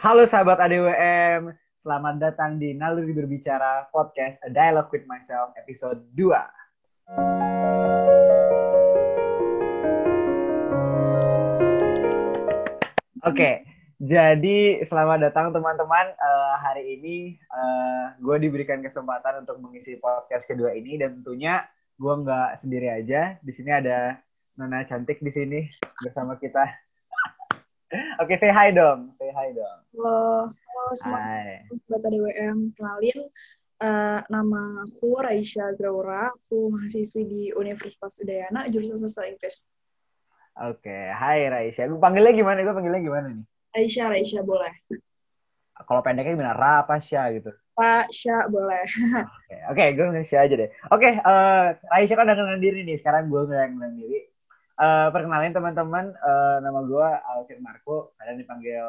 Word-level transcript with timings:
Halo 0.00 0.24
sahabat 0.24 0.56
ADWM, 0.56 1.52
selamat 1.76 2.24
datang 2.24 2.56
di 2.56 2.72
Naluri 2.72 3.12
Berbicara 3.12 3.84
Podcast 3.92 4.40
A 4.40 4.48
Dialogue 4.48 4.88
with 4.96 5.04
Myself 5.04 5.52
episode 5.60 6.00
2. 6.16 6.32
Oke, 13.28 13.68
jadi 14.00 14.80
selamat 14.88 15.20
datang 15.20 15.52
teman-teman. 15.52 16.16
Eh, 16.16 16.54
hari 16.64 16.96
ini 16.96 17.36
gue 18.24 18.36
diberikan 18.40 18.80
kesempatan 18.80 19.44
untuk 19.44 19.60
mengisi 19.60 20.00
podcast 20.00 20.48
kedua 20.48 20.72
ini 20.72 20.96
dan 20.96 21.20
tentunya 21.20 21.68
gue 22.00 22.14
nggak 22.24 22.56
sendiri 22.56 22.88
aja. 22.88 23.36
Di 23.44 23.52
sini 23.52 23.68
ada 23.68 24.16
Nona 24.56 24.80
cantik 24.88 25.20
di 25.20 25.28
sini 25.28 25.60
bersama 26.00 26.40
kita. 26.40 26.88
Oke, 27.90 28.38
say 28.38 28.54
hi 28.54 28.70
dong, 28.70 29.10
say 29.18 29.34
hi 29.34 29.50
dong. 29.50 29.78
Halo, 29.98 30.46
halo 30.54 30.82
semua 30.94 31.26
sobat 31.90 32.06
ADWM. 32.06 32.70
Kenalin, 32.78 33.18
eh, 33.82 34.20
nama 34.30 34.86
aku 34.86 35.18
Raisya 35.18 35.74
Graura. 35.74 36.30
Aku 36.30 36.70
mahasiswi 36.70 37.26
di 37.26 37.42
Universitas 37.50 38.22
Udayana, 38.22 38.70
jurusan 38.70 38.94
Sastra 39.02 39.26
Inggris. 39.26 39.66
Oke, 40.54 41.10
hai 41.10 41.50
Raisya. 41.50 41.90
Gue 41.90 41.98
panggilnya 41.98 42.30
gimana? 42.30 42.62
Gue 42.62 42.78
panggilnya 42.78 43.02
gimana 43.02 43.26
nih? 43.34 43.46
Raisya, 43.74 44.06
Raisya 44.06 44.46
boleh. 44.46 44.70
Kalau 45.74 46.06
pendeknya 46.06 46.38
gimana? 46.38 46.54
Ra 46.54 46.86
apa 46.86 47.02
Sya 47.02 47.26
gitu? 47.34 47.50
Pak 47.74 48.06
Sya 48.14 48.46
boleh. 48.46 48.86
Oke, 49.26 49.56
oke, 49.74 49.84
gue 49.98 50.06
ngasih 50.14 50.38
aja 50.38 50.54
deh. 50.54 50.70
Oke, 50.94 51.10
eh 51.10 51.66
Raisya 51.90 52.14
kan 52.14 52.30
udah 52.30 52.38
kenal 52.38 52.62
diri 52.62 52.86
nih. 52.86 52.94
Sekarang 53.02 53.26
gue 53.26 53.50
yang 53.50 53.74
kenal 53.74 53.98
diri. 53.98 54.29
Eh 54.80 55.08
perkenalin 55.12 55.52
teman-teman, 55.52 56.16
eh, 56.16 56.56
nama 56.64 56.80
gue 56.80 57.08
Alvin 57.36 57.60
Marco. 57.60 58.16
Kalian 58.16 58.40
dipanggil 58.40 58.86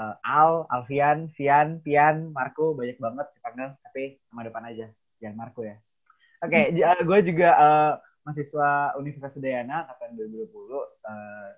eh, 0.00 0.14
Al, 0.24 0.64
Alfian, 0.72 1.28
Fian, 1.36 1.84
Pian, 1.84 2.32
Marco. 2.32 2.72
Banyak 2.72 2.96
banget 2.96 3.26
dipanggil, 3.36 3.68
tapi 3.84 4.16
nama 4.32 4.42
depan 4.48 4.64
aja. 4.72 4.86
Jangan 5.20 5.36
Marco 5.36 5.60
ya. 5.60 5.76
Oke, 6.40 6.72
j- 6.72 6.84
eh, 6.88 7.00
gue 7.04 7.18
juga 7.28 7.48
eh, 7.52 7.92
mahasiswa 8.24 8.96
Universitas 8.96 9.36
Udayana 9.36 9.84
angkatan 9.84 10.16
2020. 10.16 10.88
eh 11.04 11.50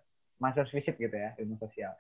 Master 0.43 0.67
Visip 0.67 0.99
gitu 0.99 1.15
ya, 1.15 1.39
ilmu 1.39 1.55
sosial. 1.55 1.95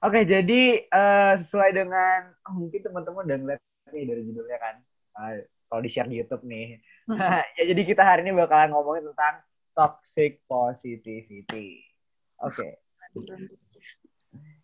Oke, 0.00 0.22
jadi 0.24 0.86
eh, 0.86 1.34
sesuai 1.34 1.74
dengan 1.74 2.30
oh, 2.46 2.54
mungkin 2.56 2.80
teman-teman 2.80 3.26
udah 3.26 3.38
ngeliat 3.42 3.60
nih 3.90 4.06
dari 4.06 4.22
judulnya 4.22 4.58
kan. 4.62 4.74
Eh, 5.18 5.50
kalau 5.66 5.82
di-share 5.82 6.06
di 6.06 6.22
YouTube 6.22 6.46
nih. 6.46 6.78
ya, 7.58 7.64
jadi 7.74 7.82
kita 7.82 8.06
hari 8.06 8.22
ini 8.22 8.32
bakalan 8.38 8.70
ngomongin 8.70 9.10
tentang 9.10 9.42
toxic 9.80 10.44
positivity. 10.44 11.80
Oke. 12.44 12.84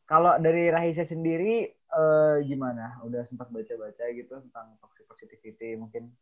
Kalau 0.04 0.36
dari 0.36 0.68
Rahisya 0.68 1.08
sendiri 1.08 1.72
eh, 1.72 2.36
gimana? 2.44 3.00
Udah 3.00 3.24
sempat 3.24 3.48
baca-baca 3.48 4.04
gitu 4.12 4.36
tentang 4.44 4.76
toxic 4.84 5.08
positivity 5.08 5.80
mungkin? 5.80 6.12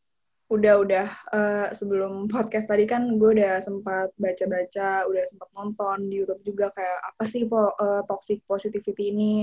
Udah, 0.46 0.78
udah. 0.78 1.10
Eh, 1.34 1.68
sebelum 1.74 2.30
podcast 2.30 2.70
tadi 2.70 2.86
kan 2.86 3.18
gue 3.18 3.30
udah 3.34 3.58
sempat 3.58 4.14
baca-baca, 4.14 5.10
udah 5.10 5.24
sempat 5.26 5.50
nonton 5.58 6.06
di 6.06 6.22
YouTube 6.22 6.54
juga 6.54 6.70
kayak 6.70 6.98
apa 7.02 7.24
sih 7.26 7.50
po- 7.50 7.74
eh, 7.74 8.02
toxic 8.06 8.46
positivity 8.46 9.10
ini, 9.10 9.34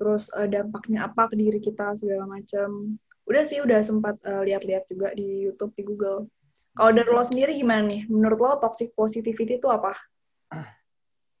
terus 0.00 0.32
eh, 0.40 0.48
dampaknya 0.48 1.04
apa 1.12 1.28
ke 1.28 1.36
diri 1.36 1.60
kita 1.60 1.92
segala 2.00 2.24
macam. 2.24 2.96
Udah 3.28 3.44
sih, 3.44 3.60
udah 3.60 3.84
sempat 3.84 4.16
eh, 4.24 4.42
lihat-lihat 4.48 4.88
juga 4.88 5.12
di 5.12 5.44
YouTube, 5.44 5.76
di 5.76 5.84
Google. 5.84 6.24
Kalau 6.80 6.96
dari 6.96 7.12
lo 7.12 7.20
sendiri 7.20 7.52
gimana 7.60 7.84
nih? 7.84 8.08
Menurut 8.08 8.40
lo 8.40 8.56
toxic 8.56 8.96
positivity 8.96 9.60
itu 9.60 9.68
apa? 9.68 9.92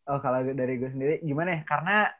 Oh, 0.04 0.20
kalau 0.20 0.44
dari 0.44 0.76
gue 0.76 0.92
sendiri 0.92 1.24
gimana 1.24 1.56
ya? 1.56 1.60
Karena 1.64 2.12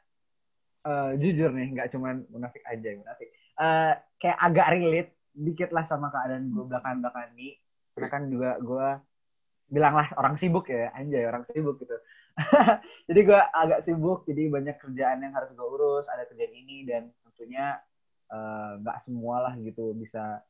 eh, 0.88 1.10
jujur 1.20 1.52
nih, 1.52 1.68
nggak 1.76 1.92
cuman 1.92 2.24
munafik 2.32 2.64
aja, 2.64 2.96
munafik. 2.96 3.28
Eh, 3.60 3.92
kayak 4.16 4.38
agak 4.40 4.66
relate 4.72 5.10
dikit 5.36 5.68
lah 5.68 5.84
sama 5.84 6.08
keadaan 6.08 6.48
gue 6.48 6.64
belakangan-belakangan 6.64 7.36
ini. 7.36 7.60
Karena 7.92 8.08
kan 8.08 8.22
juga 8.32 8.50
gue 8.56 8.88
bilang 9.68 10.00
lah 10.00 10.08
orang 10.16 10.40
sibuk 10.40 10.72
ya, 10.72 10.88
anjay 10.96 11.28
orang 11.28 11.44
sibuk 11.44 11.76
gitu. 11.76 12.00
jadi 13.12 13.20
gue 13.20 13.40
agak 13.52 13.84
sibuk, 13.84 14.24
jadi 14.24 14.48
banyak 14.48 14.80
kerjaan 14.80 15.20
yang 15.20 15.36
harus 15.36 15.52
gue 15.52 15.66
urus, 15.68 16.08
ada 16.08 16.24
kerjaan 16.24 16.56
ini 16.56 16.88
dan 16.88 17.12
tentunya 17.28 17.84
eh, 18.32 18.80
nggak 18.80 18.96
semua 19.04 19.44
lah 19.44 19.52
gitu 19.60 19.92
bisa 19.92 20.40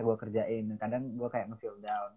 bisa 0.00 0.08
gue 0.08 0.16
kerjain. 0.16 0.64
Kadang 0.80 1.12
gue 1.12 1.28
kayak 1.28 1.52
nge-feel 1.52 1.76
down. 1.84 2.16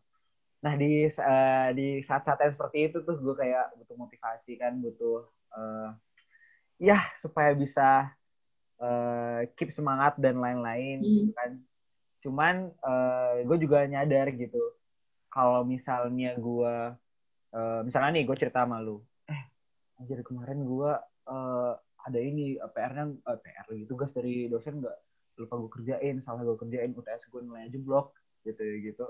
Nah 0.64 0.74
di 0.80 1.12
eh, 1.12 1.70
di 1.76 1.88
saat-saat 2.00 2.40
yang 2.40 2.56
seperti 2.56 2.88
itu 2.88 3.04
tuh 3.04 3.20
gue 3.20 3.36
kayak 3.36 3.76
butuh 3.76 4.00
motivasi 4.00 4.56
kan, 4.56 4.80
butuh 4.80 5.28
eh, 5.60 5.90
ya 6.80 7.12
supaya 7.20 7.52
bisa 7.52 8.08
eh, 8.80 9.52
keep 9.60 9.76
semangat 9.76 10.16
dan 10.16 10.40
lain-lain 10.40 11.04
gitu 11.04 11.36
kan. 11.36 11.52
Cuman 12.24 12.56
gue 13.44 13.58
juga 13.60 13.84
nyadar 13.84 14.32
gitu 14.32 14.64
kalau 15.28 15.68
misalnya 15.68 16.40
gue 16.40 16.76
eh, 17.52 17.82
misalnya 17.84 18.22
nih 18.22 18.24
gue 18.24 18.38
cerita 18.38 18.64
sama 18.64 18.80
lu, 18.80 19.02
eh 19.28 19.42
anjir 19.98 20.22
kemarin 20.22 20.62
gue 20.62 20.92
eh, 21.28 21.74
ada 22.04 22.20
ini 22.22 22.56
PR-nya 22.62 23.06
eh, 23.12 23.40
PR 23.42 23.66
lagi 23.68 23.84
tugas 23.90 24.14
dari 24.14 24.46
dosen 24.46 24.80
nggak 24.80 24.98
lupa 25.38 25.56
gue 25.58 25.72
kerjain, 25.82 26.16
salah 26.22 26.42
gue 26.46 26.58
kerjain 26.58 26.94
UTS 26.94 27.30
gue 27.30 27.42
nilainya 27.42 27.70
jeblok 27.74 28.14
gitu 28.46 28.62
gitu. 28.62 29.06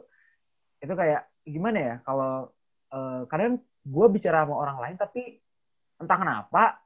Itu 0.80 0.94
kayak 0.96 1.28
gimana 1.44 1.78
ya 1.80 1.96
kalau 2.08 2.52
eh, 2.94 3.22
kadang 3.28 3.60
gue 3.84 4.08
bicara 4.08 4.48
sama 4.48 4.56
orang 4.56 4.78
lain 4.80 4.96
tapi 4.96 5.44
entah 6.00 6.16
kenapa 6.16 6.80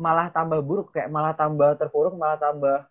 malah 0.00 0.32
tambah 0.32 0.64
buruk 0.64 0.96
kayak 0.96 1.12
malah 1.12 1.36
tambah 1.36 1.76
terpuruk 1.76 2.16
malah 2.16 2.40
tambah 2.40 2.88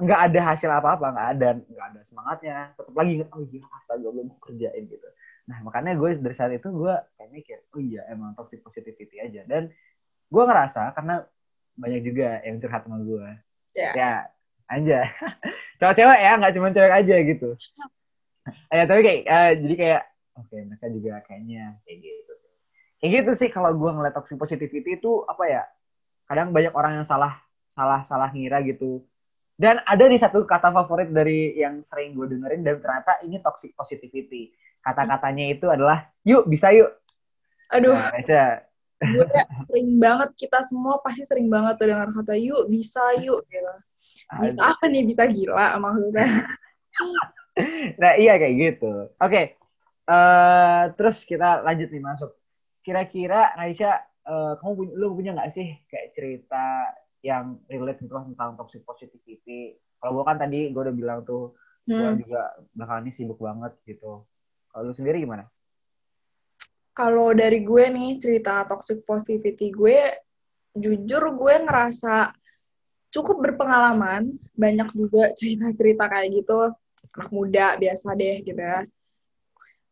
nggak 0.00 0.20
ada 0.32 0.40
hasil 0.52 0.68
apa-apa 0.68 1.06
nggak 1.12 1.28
ada 1.36 1.48
nggak 1.64 1.86
ada 1.92 2.00
semangatnya 2.04 2.56
tetap 2.76 2.92
lagi 2.92 3.10
inget 3.20 3.28
oh 3.32 3.40
iya 3.44 3.60
astaga 3.80 4.08
belum 4.08 4.28
kerjain 4.40 4.84
gitu 4.88 5.08
nah 5.48 5.56
makanya 5.64 5.96
gue 5.96 6.08
dari 6.20 6.36
saat 6.36 6.52
itu 6.52 6.68
gue 6.68 6.94
kayak 7.16 7.30
mikir 7.32 7.58
oh 7.72 7.80
iya 7.80 8.04
emang 8.12 8.36
toxic 8.36 8.60
positivity 8.60 9.16
aja 9.20 9.44
dan 9.48 9.72
gue 10.28 10.42
ngerasa 10.44 10.92
karena 10.92 11.24
banyak 11.76 12.00
juga 12.04 12.28
yang 12.44 12.60
curhat 12.60 12.84
sama 12.84 13.00
gue 13.00 13.28
Ya. 13.70 13.94
ya 13.94 14.12
anja 14.70 15.10
cewek-cewek 15.82 16.18
ya 16.22 16.32
nggak 16.38 16.52
cuma 16.54 16.68
cewek 16.70 16.92
aja 16.94 17.16
gitu. 17.26 17.48
Ya 18.70 18.84
tapi 18.90 19.00
kayak 19.02 19.20
eh, 19.26 19.50
jadi 19.66 19.74
kayak 19.74 20.02
oke 20.38 20.56
mereka 20.56 20.86
juga 20.94 21.12
kayaknya 21.26 21.64
kayak 21.82 21.98
gitu 22.06 22.32
sih. 22.38 22.52
Kayak 23.02 23.10
gitu 23.18 23.32
sih 23.34 23.48
kalau 23.50 23.74
gue 23.74 23.90
ngeliat 23.90 24.14
toxic 24.14 24.38
positivity 24.38 25.00
itu 25.00 25.12
apa 25.26 25.44
ya 25.48 25.62
kadang 26.30 26.54
banyak 26.54 26.70
orang 26.70 27.02
yang 27.02 27.06
salah 27.08 27.42
salah 27.66 28.06
salah 28.06 28.30
ngira 28.30 28.62
gitu. 28.62 29.02
Dan 29.60 29.76
ada 29.84 30.08
di 30.08 30.16
satu 30.16 30.48
kata 30.48 30.72
favorit 30.72 31.12
dari 31.12 31.52
yang 31.58 31.84
sering 31.84 32.16
gue 32.16 32.32
dengerin 32.32 32.64
dan 32.64 32.80
ternyata 32.80 33.20
ini 33.20 33.42
toxic 33.44 33.76
positivity. 33.76 34.56
Kata-katanya 34.80 35.52
itu 35.52 35.68
adalah 35.68 36.08
yuk 36.24 36.48
bisa 36.48 36.72
yuk. 36.72 36.88
Aduh, 37.68 37.92
nah, 37.92 38.08
Reca. 38.08 38.64
gue 39.00 39.24
sering 39.68 40.00
banget, 40.00 40.32
kita 40.34 40.64
semua 40.64 40.98
pasti 41.04 41.28
sering 41.28 41.52
banget 41.52 41.76
tuh 41.76 41.92
dengar 41.92 42.08
kata 42.08 42.34
yuk, 42.40 42.72
bisa 42.72 43.00
yuk, 43.20 43.44
gitu. 43.52 43.74
Bisa 44.40 44.60
apa 44.62 44.84
nih, 44.86 45.02
bisa 45.04 45.26
gila 45.26 45.76
maksudnya. 45.78 46.26
nah 48.00 48.12
iya 48.16 48.38
kayak 48.38 48.54
gitu. 48.56 48.92
Oke 49.20 49.56
eh 50.10 50.82
terus 50.98 51.22
kita 51.22 51.62
lanjut 51.62 51.88
nih 51.92 52.02
masuk. 52.02 52.30
Kira-kira 52.82 53.54
Raisya 53.54 54.00
eh, 54.26 54.52
kamu 54.58 54.72
punya 54.74 54.92
lu 54.98 55.06
punya 55.14 55.30
nggak 55.38 55.50
sih 55.54 55.68
kayak 55.86 56.18
cerita 56.18 56.64
yang 57.22 57.60
relate 57.70 58.00
gitu 58.02 58.16
tentang 58.16 58.58
toxic 58.58 58.82
positivity? 58.82 59.78
Kalau 60.00 60.18
gue 60.18 60.24
kan 60.26 60.40
tadi 60.40 60.72
gue 60.72 60.82
udah 60.82 60.96
bilang 60.96 61.20
tuh 61.22 61.54
gue 61.86 61.96
Hmm. 61.96 62.22
juga 62.22 62.54
belakangan 62.74 63.02
ini 63.06 63.12
sibuk 63.12 63.38
banget 63.42 63.72
gitu. 63.86 64.22
Kalau 64.70 64.82
lu 64.86 64.94
sendiri 64.94 65.18
gimana? 65.22 65.46
Kalau 66.94 67.32
dari 67.32 67.62
gue 67.64 67.84
nih, 67.90 68.20
cerita 68.20 68.66
toxic 68.66 69.02
positivity 69.08 69.72
gue, 69.72 69.98
jujur 70.76 71.34
gue 71.34 71.54
ngerasa 71.66 72.34
cukup 73.10 73.42
berpengalaman. 73.42 74.34
Banyak 74.54 74.94
juga 74.94 75.34
cerita-cerita 75.34 76.06
kayak 76.06 76.28
gitu. 76.42 76.70
Anak 77.18 77.30
muda, 77.34 77.74
biasa 77.76 78.14
deh 78.14 78.42
gitu 78.42 78.58
ya. 78.58 78.86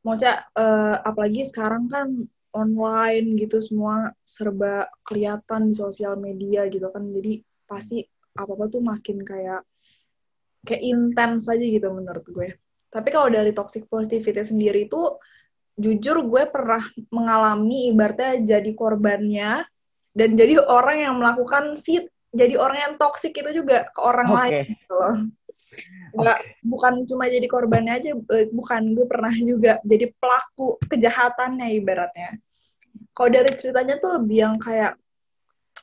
Maksudnya, 0.06 0.47
eh, 0.55 0.97
apalagi 1.03 1.43
sekarang 1.44 1.91
kan 1.91 2.09
online 2.55 3.37
gitu, 3.37 3.61
semua 3.61 4.15
serba 4.23 4.88
kelihatan 5.05 5.69
di 5.69 5.75
sosial 5.76 6.17
media 6.17 6.65
gitu 6.70 6.88
kan. 6.88 7.05
Jadi 7.11 7.43
pasti 7.69 8.06
apa-apa 8.38 8.70
tuh 8.70 8.81
makin 8.81 9.26
kayak 9.26 9.67
kayak 10.64 10.82
intens 10.82 11.50
aja 11.50 11.62
gitu 11.62 11.91
menurut 11.91 12.25
gue. 12.25 12.49
Tapi 12.88 13.09
kalau 13.12 13.29
dari 13.29 13.53
toxic 13.53 13.85
positivity 13.91 14.41
sendiri 14.41 14.88
itu 14.88 15.19
jujur 15.79 16.26
gue 16.26 16.43
pernah 16.50 16.82
mengalami 17.14 17.93
ibaratnya 17.94 18.43
jadi 18.43 18.71
korbannya 18.75 19.62
dan 20.11 20.31
jadi 20.35 20.59
orang 20.59 20.99
yang 20.99 21.14
melakukan 21.23 21.79
si 21.79 22.03
jadi 22.33 22.55
orang 22.61 22.79
yang 22.79 22.95
toksik 23.01 23.33
itu 23.37 23.65
juga 23.65 23.89
ke 23.89 24.01
orang 24.01 24.29
Oke. 24.29 24.37
lain 24.37 24.55
gitu 24.75 24.95
loh. 24.95 25.17
Nggak, 26.09 26.39
bukan 26.65 26.93
cuma 27.05 27.25
jadi 27.29 27.45
korbannya 27.45 27.93
aja, 28.01 28.11
eh, 28.17 28.49
bukan 28.49 28.83
gue 28.97 29.07
pernah 29.07 29.35
juga 29.37 29.77
jadi 29.85 30.09
pelaku 30.17 30.81
kejahatannya 30.89 31.67
ibaratnya. 31.77 32.41
Kalau 33.13 33.31
dari 33.33 33.53
ceritanya 33.57 34.01
tuh 34.01 34.17
lebih 34.17 34.39
yang 34.39 34.57
kayak 34.57 34.97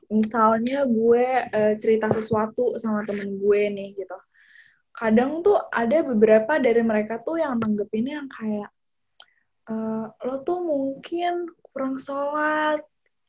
misalnya 0.09 0.86
gue 0.86 1.25
uh, 1.50 1.74
cerita 1.81 2.12
sesuatu 2.13 2.77
sama 2.77 3.07
temen 3.07 3.41
gue 3.41 3.62
nih 3.71 3.89
gitu 3.98 4.18
kadang 4.95 5.44
tuh 5.44 5.59
ada 5.69 6.07
beberapa 6.07 6.56
dari 6.56 6.80
mereka 6.80 7.19
tuh 7.19 7.36
yang 7.41 7.59
nanggepinnya 7.59 8.24
yang 8.24 8.30
kayak 8.31 8.69
uh, 9.68 10.07
lo 10.24 10.39
tuh 10.48 10.63
mungkin 10.63 11.51
kurang 11.71 12.00
sholat 12.00 12.80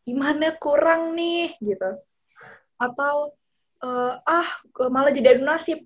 gimana 0.07 0.55
kurang 0.63 1.19
nih 1.19 1.59
gitu 1.59 1.91
atau 2.77 3.33
uh, 3.83 4.15
ah 4.23 4.49
malah 4.93 5.13
jadi 5.13 5.37
adu 5.37 5.45
nasib. 5.45 5.85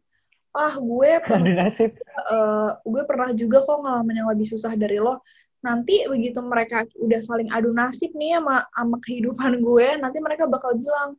Ah 0.51 0.75
gue 0.75 1.11
adu 1.39 1.53
nasib. 1.55 1.95
uh, 2.31 2.79
gue 2.83 3.03
pernah 3.07 3.31
juga 3.35 3.63
kok 3.63 3.79
ngalamin 3.81 4.25
yang 4.25 4.31
lebih 4.31 4.47
susah 4.47 4.75
dari 4.75 4.99
lo. 4.99 5.23
Nanti 5.61 6.09
begitu 6.09 6.41
mereka 6.41 6.89
udah 6.97 7.21
saling 7.21 7.49
adu 7.53 7.71
nasib 7.71 8.11
nih 8.17 8.41
sama 8.41 8.65
sama 8.73 8.97
kehidupan 9.05 9.61
gue 9.61 9.87
nanti 10.01 10.19
mereka 10.19 10.49
bakal 10.49 10.75
bilang 10.75 11.15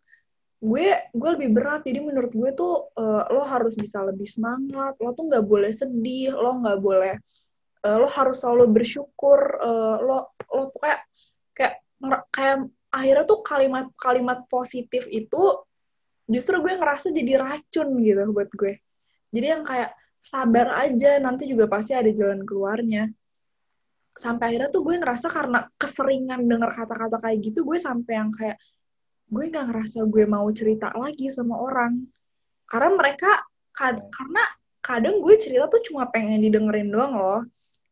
gue 0.61 0.87
gue 1.13 1.29
lebih 1.39 1.49
berat. 1.55 1.81
Jadi 1.87 1.99
menurut 2.01 2.31
gue 2.33 2.49
tuh 2.53 2.91
uh, 2.97 3.23
lo 3.31 3.43
harus 3.47 3.77
bisa 3.77 4.01
lebih 4.03 4.25
semangat. 4.27 4.97
Lo 4.99 5.13
tuh 5.13 5.29
nggak 5.29 5.45
boleh 5.45 5.71
sedih. 5.71 6.33
Lo 6.33 6.59
nggak 6.59 6.79
boleh 6.81 7.15
uh, 7.85 7.97
lo 7.97 8.07
harus 8.09 8.37
selalu 8.41 8.69
bersyukur 8.69 9.39
uh, 9.61 9.97
lo 10.01 10.17
lo 10.53 10.69
kayak 10.77 11.01
kayak 11.53 11.75
kayak 12.33 12.57
akhirnya 12.91 13.23
tuh 13.23 13.39
kalimat-kalimat 13.41 14.45
positif 14.51 15.07
itu 15.07 15.63
justru 16.27 16.59
gue 16.59 16.73
ngerasa 16.75 17.11
jadi 17.11 17.39
racun 17.39 17.95
gitu 18.03 18.23
buat 18.35 18.51
gue. 18.51 18.79
Jadi 19.31 19.47
yang 19.47 19.63
kayak 19.63 19.95
sabar 20.19 20.85
aja 20.85 21.17
nanti 21.17 21.47
juga 21.47 21.65
pasti 21.71 21.95
ada 21.95 22.11
jalan 22.11 22.43
keluarnya. 22.43 23.07
Sampai 24.11 24.53
akhirnya 24.53 24.69
tuh 24.69 24.83
gue 24.83 24.95
ngerasa 24.99 25.31
karena 25.31 25.65
keseringan 25.79 26.43
denger 26.45 26.71
kata-kata 26.83 27.17
kayak 27.23 27.37
gitu 27.41 27.63
gue 27.63 27.79
sampai 27.79 28.13
yang 28.19 28.31
kayak 28.35 28.59
gue 29.31 29.43
nggak 29.47 29.65
ngerasa 29.71 30.03
gue 30.03 30.23
mau 30.27 30.47
cerita 30.51 30.91
lagi 30.91 31.31
sama 31.31 31.55
orang. 31.57 32.03
Karena 32.67 32.91
mereka 32.95 33.31
kad 33.71 34.03
karena 34.11 34.43
kadang 34.83 35.23
gue 35.23 35.35
cerita 35.39 35.71
tuh 35.71 35.79
cuma 35.87 36.11
pengen 36.11 36.43
didengerin 36.43 36.91
doang 36.91 37.15
loh. 37.15 37.41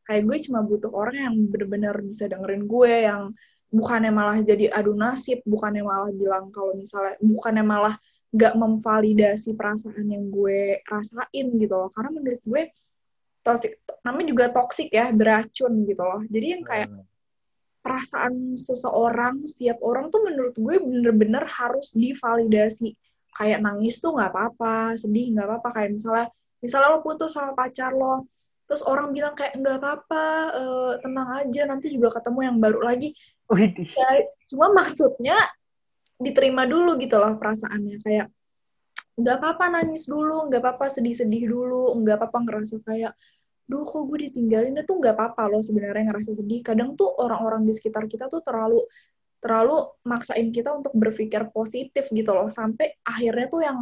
Kayak 0.04 0.28
gue 0.28 0.38
cuma 0.52 0.60
butuh 0.60 0.92
orang 0.92 1.16
yang 1.16 1.36
bener-bener 1.48 1.96
bisa 2.04 2.28
dengerin 2.28 2.68
gue 2.68 2.94
yang 3.08 3.32
bukannya 3.70 4.10
malah 4.10 4.38
jadi 4.42 4.74
adu 4.74 4.98
nasib 4.98 5.46
bukannya 5.46 5.86
malah 5.86 6.10
bilang 6.10 6.50
kalau 6.50 6.74
misalnya 6.74 7.16
bukannya 7.22 7.64
malah 7.66 7.96
gak 8.30 8.54
memvalidasi 8.58 9.58
perasaan 9.58 10.06
yang 10.06 10.30
gue 10.30 10.82
rasain 10.86 11.48
gitu 11.58 11.74
loh. 11.74 11.90
Karena 11.90 12.10
menurut 12.14 12.42
gue 12.46 12.70
toxic 13.42 13.82
namanya 14.06 14.28
juga 14.30 14.46
toxic 14.54 14.90
ya 14.94 15.10
beracun 15.10 15.74
gitu 15.86 16.04
loh. 16.04 16.22
Jadi 16.30 16.48
yang 16.58 16.64
kayak 16.66 16.90
hmm 16.90 17.08
perasaan 17.80 18.60
seseorang 18.60 19.48
setiap 19.48 19.80
orang 19.80 20.12
tuh 20.12 20.20
menurut 20.28 20.52
gue 20.52 20.76
bener-bener 20.84 21.48
harus 21.48 21.96
divalidasi. 21.96 22.92
Kayak 23.32 23.64
nangis 23.64 24.04
tuh 24.04 24.20
nggak 24.20 24.36
apa-apa 24.36 25.00
sedih 25.00 25.32
nggak 25.32 25.48
apa-apa. 25.48 25.70
Kayak 25.80 25.90
misalnya 25.96 26.28
misalnya 26.60 26.88
lo 26.92 27.00
putus 27.00 27.32
sama 27.34 27.56
pacar 27.56 27.96
lo 27.96 28.28
terus 28.70 28.86
orang 28.86 29.10
bilang 29.10 29.34
kayak 29.34 29.58
nggak 29.58 29.82
apa-apa 29.82 30.26
uh, 30.54 30.94
tenang 31.02 31.30
aja 31.42 31.62
nanti 31.66 31.90
juga 31.90 32.22
ketemu 32.22 32.40
yang 32.54 32.58
baru 32.62 32.80
lagi 32.86 33.18
ya, 33.98 34.10
cuma 34.52 34.70
maksudnya 34.74 35.38
diterima 36.22 36.70
dulu 36.70 37.00
gitu 37.02 37.18
loh 37.18 37.34
perasaannya. 37.40 37.98
Kayak 38.06 38.28
nggak 39.20 39.36
apa-apa 39.36 39.66
nangis 39.76 40.08
dulu 40.08 40.48
nggak 40.48 40.64
apa-apa 40.64 40.86
sedih-sedih 40.88 41.52
dulu 41.52 41.92
nggak 42.00 42.24
apa-apa 42.24 42.40
ngerasa 42.40 42.80
kayak 42.88 43.12
duh 43.68 43.84
kok 43.84 44.08
gue 44.08 44.32
ditinggalin 44.32 44.80
itu 44.80 44.94
nggak 44.96 45.14
apa-apa 45.14 45.52
loh 45.52 45.62
sebenarnya 45.62 46.10
ngerasa 46.10 46.40
sedih 46.40 46.64
kadang 46.64 46.96
tuh 46.96 47.12
orang-orang 47.20 47.68
di 47.68 47.76
sekitar 47.76 48.08
kita 48.08 48.32
tuh 48.32 48.42
terlalu 48.42 48.82
terlalu 49.40 49.88
maksain 50.04 50.52
kita 50.52 50.76
untuk 50.76 50.94
berpikir 50.96 51.48
positif 51.50 52.12
gitu 52.12 52.32
loh. 52.36 52.52
Sampai 52.52 53.00
akhirnya 53.08 53.48
tuh 53.48 53.62
yang 53.64 53.80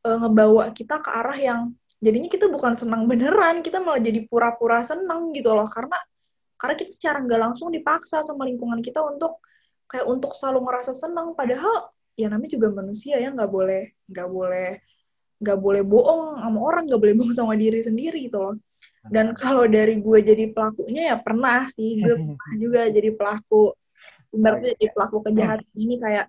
e, 0.00 0.08
ngebawa 0.08 0.72
kita 0.72 1.04
ke 1.04 1.10
arah 1.12 1.36
yang 1.36 1.60
jadinya 2.00 2.28
kita 2.32 2.48
bukan 2.48 2.80
senang 2.80 3.04
beneran 3.04 3.60
kita 3.60 3.78
malah 3.84 4.00
jadi 4.00 4.24
pura-pura 4.24 4.80
senang 4.80 5.36
gitu 5.36 5.52
loh. 5.52 5.68
Karena 5.68 6.00
karena 6.60 6.74
kita 6.76 6.92
secara 6.92 7.24
nggak 7.24 7.40
langsung 7.40 7.72
dipaksa 7.72 8.20
sama 8.20 8.44
lingkungan 8.44 8.84
kita 8.84 9.00
untuk 9.00 9.40
kayak 9.88 10.04
untuk 10.04 10.36
selalu 10.36 10.68
ngerasa 10.68 10.92
senang 10.92 11.32
padahal 11.32 11.88
ya 12.14 12.28
namanya 12.28 12.52
juga 12.52 12.68
manusia 12.70 13.16
ya 13.16 13.32
nggak 13.32 13.48
boleh 13.48 13.96
nggak 14.12 14.28
boleh 14.28 14.68
nggak 15.40 15.58
boleh 15.58 15.82
bohong 15.82 16.36
sama 16.36 16.58
orang 16.60 16.84
nggak 16.84 17.00
boleh 17.00 17.14
bohong 17.18 17.34
sama 17.34 17.56
diri 17.56 17.80
sendiri 17.80 18.28
gitu 18.28 18.38
loh 18.38 18.56
dan 19.08 19.32
kalau 19.32 19.64
dari 19.64 19.96
gue 19.96 20.18
jadi 20.20 20.52
pelakunya 20.52 21.14
ya 21.14 21.16
pernah 21.16 21.64
sih, 21.72 22.04
gue 22.04 22.16
pernah 22.36 22.56
juga 22.60 22.80
jadi 22.92 23.10
pelaku. 23.16 23.72
Ibaratnya 24.30 24.76
jadi 24.78 24.88
pelaku 24.94 25.16
kejahatan 25.26 25.70
ini 25.74 25.94
kayak 25.98 26.26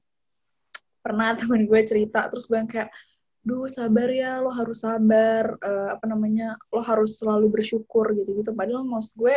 pernah 1.03 1.35
temen 1.39 1.67
gue 1.67 1.81
cerita, 1.83 2.31
terus 2.31 2.47
gue 2.47 2.57
yang 2.57 2.69
kayak, 2.69 2.89
duh 3.41 3.65
sabar 3.65 4.07
ya, 4.13 4.37
lo 4.39 4.53
harus 4.53 4.85
sabar, 4.85 5.57
uh, 5.59 5.97
apa 5.97 6.05
namanya, 6.05 6.55
lo 6.69 6.79
harus 6.79 7.17
selalu 7.19 7.59
bersyukur 7.59 8.13
gitu-gitu. 8.15 8.53
Padahal 8.53 8.85
maksud 8.87 9.17
gue, 9.17 9.35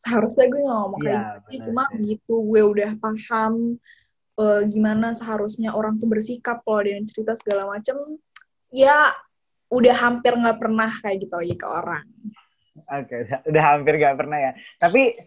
seharusnya 0.00 0.48
gue 0.48 0.60
gak 0.64 0.78
ngomong 0.80 1.00
kayak 1.04 1.20
ya, 1.20 1.52
gitu, 1.52 1.64
cuma 1.68 1.84
gitu 2.00 2.34
gue 2.48 2.62
udah 2.64 2.90
paham 2.96 3.76
uh, 4.40 4.60
gimana 4.64 5.12
seharusnya 5.12 5.76
orang 5.76 6.00
tuh 6.00 6.08
bersikap 6.08 6.64
kalau 6.64 6.80
dia 6.80 6.96
cerita 7.04 7.36
segala 7.36 7.68
macem, 7.68 7.96
ya 8.72 9.12
udah 9.70 9.94
hampir 9.94 10.34
nggak 10.34 10.58
pernah 10.58 10.90
kayak 11.04 11.28
gitu 11.28 11.34
lagi 11.36 11.56
ke 11.60 11.66
orang. 11.68 12.06
Oke, 12.90 13.28
okay, 13.28 13.38
udah 13.50 13.62
hampir 13.76 14.00
gak 14.00 14.16
pernah 14.16 14.38
ya. 14.40 14.52
Tapi 14.80 15.20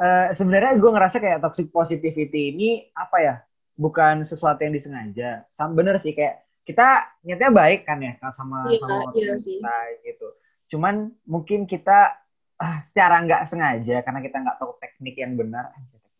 uh, 0.00 0.32
sebenarnya 0.32 0.80
gue 0.80 0.90
ngerasa 0.90 1.16
kayak 1.20 1.44
toxic 1.44 1.68
positivity 1.68 2.56
ini 2.56 2.70
apa 2.96 3.16
ya? 3.20 3.34
Bukan 3.78 4.26
sesuatu 4.26 4.58
yang 4.66 4.74
disengaja. 4.74 5.46
Bener 5.70 6.00
sih 6.02 6.10
kayak 6.10 6.42
kita 6.66 7.16
niatnya 7.24 7.48
baik 7.48 7.88
kan 7.88 7.96
ya 8.02 8.18
sama 8.34 8.68
iya, 8.68 8.76
sama 8.82 9.14
iya 9.14 9.34
kita 9.38 9.76
gitu. 10.04 10.28
Cuman 10.74 11.14
mungkin 11.24 11.64
kita 11.64 12.12
uh, 12.58 12.78
secara 12.82 13.22
nggak 13.24 13.42
sengaja 13.46 13.96
karena 14.02 14.20
kita 14.22 14.36
nggak 14.42 14.58
tahu 14.58 14.74
teknik 14.82 15.16
yang 15.18 15.34
benar, 15.38 15.70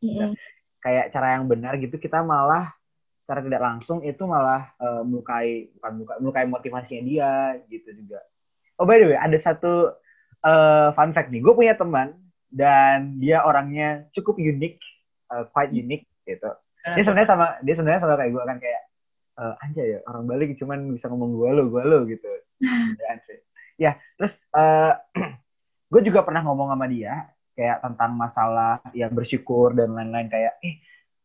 mm 0.03 0.09
-hmm. 0.09 0.31
kayak 0.83 1.11
cara 1.11 1.39
yang 1.39 1.45
benar 1.51 1.75
gitu 1.79 1.99
kita 1.99 2.23
malah 2.23 2.73
secara 3.29 3.45
tidak 3.45 3.61
langsung 3.61 4.01
itu 4.01 4.25
malah 4.25 4.73
uh, 4.81 5.05
melukai 5.05 5.69
bukan 5.77 5.93
melukai, 6.01 6.17
melukai 6.17 6.47
motivasinya 6.49 7.03
dia 7.05 7.33
gitu 7.69 7.93
juga. 7.93 8.25
Oh 8.81 8.89
by 8.89 8.97
the 9.05 9.13
way, 9.13 9.19
ada 9.21 9.37
satu 9.37 9.93
uh, 10.49 10.89
fun 10.97 11.13
fact 11.13 11.29
nih, 11.29 11.45
gue 11.45 11.53
punya 11.53 11.77
teman 11.77 12.17
dan 12.49 13.21
dia 13.21 13.45
orangnya 13.45 14.09
cukup 14.17 14.41
unik, 14.41 14.81
uh, 15.29 15.45
quite 15.53 15.77
unique 15.77 16.09
gitu. 16.25 16.49
Dia 16.89 17.05
sebenarnya 17.05 17.29
sama 17.29 17.47
dia 17.61 17.75
sebenarnya 17.77 18.01
sama 18.01 18.17
kayak 18.17 18.33
gue 18.33 18.43
kan 18.49 18.59
kayak 18.65 18.83
uh, 19.37 19.55
anjay 19.61 19.87
ya 19.93 20.01
orang 20.09 20.25
Bali 20.25 20.57
cuman 20.57 20.79
bisa 20.97 21.13
ngomong 21.13 21.37
gue 21.37 21.51
lo 21.53 21.63
gue 21.69 21.83
lo 21.85 21.99
gitu. 22.09 22.31
ya 23.85 24.01
terus 24.17 24.41
uh, 24.57 24.97
gue 25.89 26.01
juga 26.05 26.21
pernah 26.25 26.45
ngomong 26.45 26.73
sama 26.73 26.87
dia 26.89 27.29
kayak 27.57 27.83
tentang 27.83 28.15
masalah 28.15 28.79
yang 28.95 29.11
bersyukur 29.11 29.75
dan 29.75 29.93
lain-lain 29.97 30.29
kayak 30.31 30.55
eh 30.63 30.79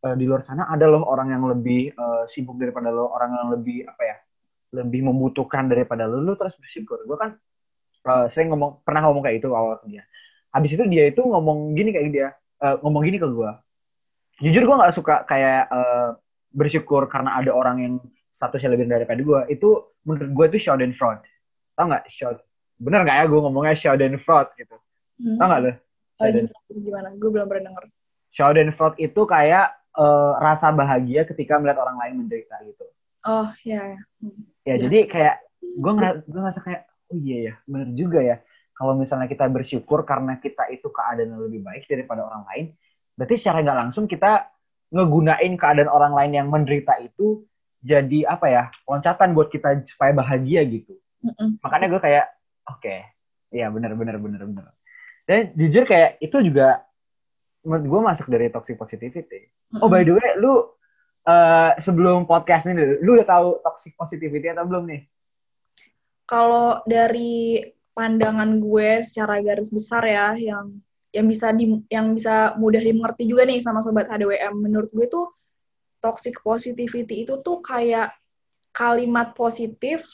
di 0.04 0.28
luar 0.28 0.44
sana 0.44 0.68
ada 0.68 0.84
loh 0.84 1.00
orang 1.08 1.32
yang 1.32 1.48
lebih 1.48 1.96
uh, 1.96 2.28
sibuk 2.28 2.60
daripada 2.60 2.92
lo, 2.92 3.08
orang 3.08 3.40
yang 3.40 3.48
lebih 3.56 3.88
apa 3.88 4.02
ya, 4.04 4.16
lebih 4.76 5.00
membutuhkan 5.08 5.64
daripada 5.64 6.04
lo, 6.04 6.20
lo 6.20 6.36
terus 6.36 6.60
bersyukur. 6.60 7.00
Gue 7.08 7.16
kan 7.16 7.40
uh, 8.04 8.28
sering 8.28 8.52
ngomong 8.52 8.84
pernah 8.84 9.00
ngomong 9.08 9.24
kayak 9.24 9.40
itu 9.40 9.48
awal 9.56 9.80
dia. 9.88 10.04
Habis 10.52 10.76
itu 10.76 10.84
dia 10.92 11.08
itu 11.08 11.24
ngomong 11.24 11.72
gini 11.72 11.88
kayak 11.88 12.12
dia 12.12 12.28
uh, 12.64 12.76
ngomong 12.84 13.02
gini 13.04 13.16
ke 13.20 13.28
gue 13.28 13.50
jujur 14.42 14.62
gue 14.66 14.76
nggak 14.76 14.94
suka 14.94 15.14
kayak 15.28 15.70
uh, 15.70 16.18
bersyukur 16.54 17.06
karena 17.06 17.38
ada 17.38 17.50
orang 17.54 17.76
yang 17.78 17.94
statusnya 18.34 18.74
lebih 18.74 18.90
daripada 18.90 19.20
gue 19.20 19.40
itu 19.52 19.94
menurut 20.02 20.30
gue 20.32 20.44
itu 20.54 20.58
show 20.66 20.74
and 20.74 20.96
fraud 20.98 21.22
tau 21.78 21.86
nggak 21.86 22.06
show 22.10 22.34
bener 22.78 23.06
nggak 23.06 23.16
ya 23.16 23.24
gue 23.30 23.40
ngomongnya 23.40 23.74
and 24.02 24.18
fraud 24.20 24.48
gitu? 24.58 24.76
Hmm. 25.14 25.38
tau 25.38 25.46
nggak 25.46 25.60
lo 25.62 25.72
oh, 26.20 26.78
gimana? 26.78 27.08
Gue 27.18 27.30
belum 27.30 27.46
pernah 27.50 27.70
denger. 27.70 27.84
And 28.34 28.74
fraud 28.74 28.94
itu 28.98 29.20
kayak 29.26 29.74
uh, 29.94 30.38
rasa 30.42 30.74
bahagia 30.74 31.26
ketika 31.26 31.58
melihat 31.58 31.82
orang 31.82 31.96
lain 32.02 32.14
menderita 32.26 32.58
gitu. 32.66 32.84
Oh 33.24 33.48
ya 33.64 33.80
ya, 33.96 34.00
hmm. 34.20 34.42
ya, 34.66 34.74
ya. 34.74 34.74
jadi 34.86 34.98
kayak 35.08 35.36
gue 35.64 35.92
ngerasa 35.96 36.18
gue 36.28 36.40
ngerasa 36.44 36.60
kayak 36.60 36.82
oh 37.10 37.16
iya 37.18 37.38
ya 37.50 37.54
benar 37.66 37.88
juga 37.94 38.20
ya. 38.22 38.36
Kalau 38.74 38.98
misalnya 38.98 39.30
kita 39.30 39.46
bersyukur 39.46 40.02
karena 40.02 40.42
kita 40.42 40.66
itu 40.74 40.90
keadaan 40.90 41.30
yang 41.30 41.42
lebih 41.46 41.62
baik 41.62 41.86
daripada 41.86 42.26
orang 42.26 42.42
lain 42.50 42.66
berarti 43.14 43.34
secara 43.38 43.62
nggak 43.62 43.78
langsung 43.86 44.10
kita 44.10 44.50
ngegunain 44.90 45.54
keadaan 45.54 45.90
orang 45.90 46.12
lain 46.14 46.32
yang 46.34 46.46
menderita 46.50 46.98
itu 46.98 47.46
jadi 47.78 48.26
apa 48.26 48.46
ya 48.50 48.62
loncatan 48.90 49.30
buat 49.30 49.48
kita 49.54 49.86
supaya 49.86 50.10
bahagia 50.10 50.66
gitu. 50.66 50.98
Mm-mm. 51.24 51.56
makanya 51.64 51.86
gue 51.88 52.00
kayak 52.04 52.26
oke. 52.68 52.80
Okay, 52.80 53.00
iya 53.52 53.68
benar 53.70 53.96
benar 53.98 54.16
benar 54.18 54.42
benar 54.44 54.74
dan 55.24 55.56
jujur 55.56 55.88
kayak 55.88 56.20
itu 56.20 56.36
juga 56.44 56.84
menurut 57.64 57.84
gue 57.88 58.00
masuk 58.12 58.26
dari 58.28 58.52
toxic 58.52 58.76
positivity. 58.76 59.48
Oh 59.80 59.88
by 59.88 60.04
the 60.04 60.12
way 60.12 60.30
lu 60.36 60.68
uh, 61.24 61.72
sebelum 61.80 62.28
podcast 62.28 62.68
ini 62.68 63.00
lu 63.00 63.16
udah 63.16 63.24
tahu 63.24 63.48
toxic 63.64 63.96
positivity 63.96 64.52
atau 64.52 64.68
belum 64.68 64.84
nih? 64.84 65.02
Kalau 66.28 66.84
dari 66.84 67.64
pandangan 67.96 68.60
gue 68.60 69.00
secara 69.00 69.40
garis 69.40 69.72
besar 69.72 70.04
ya 70.04 70.36
yang 70.36 70.76
yang 71.14 71.24
bisa 71.24 71.56
di 71.56 71.72
yang 71.88 72.12
bisa 72.12 72.52
mudah 72.60 72.84
dimengerti 72.84 73.24
juga 73.24 73.48
nih 73.48 73.64
sama 73.64 73.80
sobat 73.80 74.12
HDWM 74.12 74.60
menurut 74.60 74.92
gue 74.92 75.08
tuh 75.08 75.32
toxic 76.04 76.36
positivity 76.44 77.24
itu 77.24 77.40
tuh 77.40 77.64
kayak 77.64 78.12
kalimat 78.76 79.32
positif, 79.32 80.04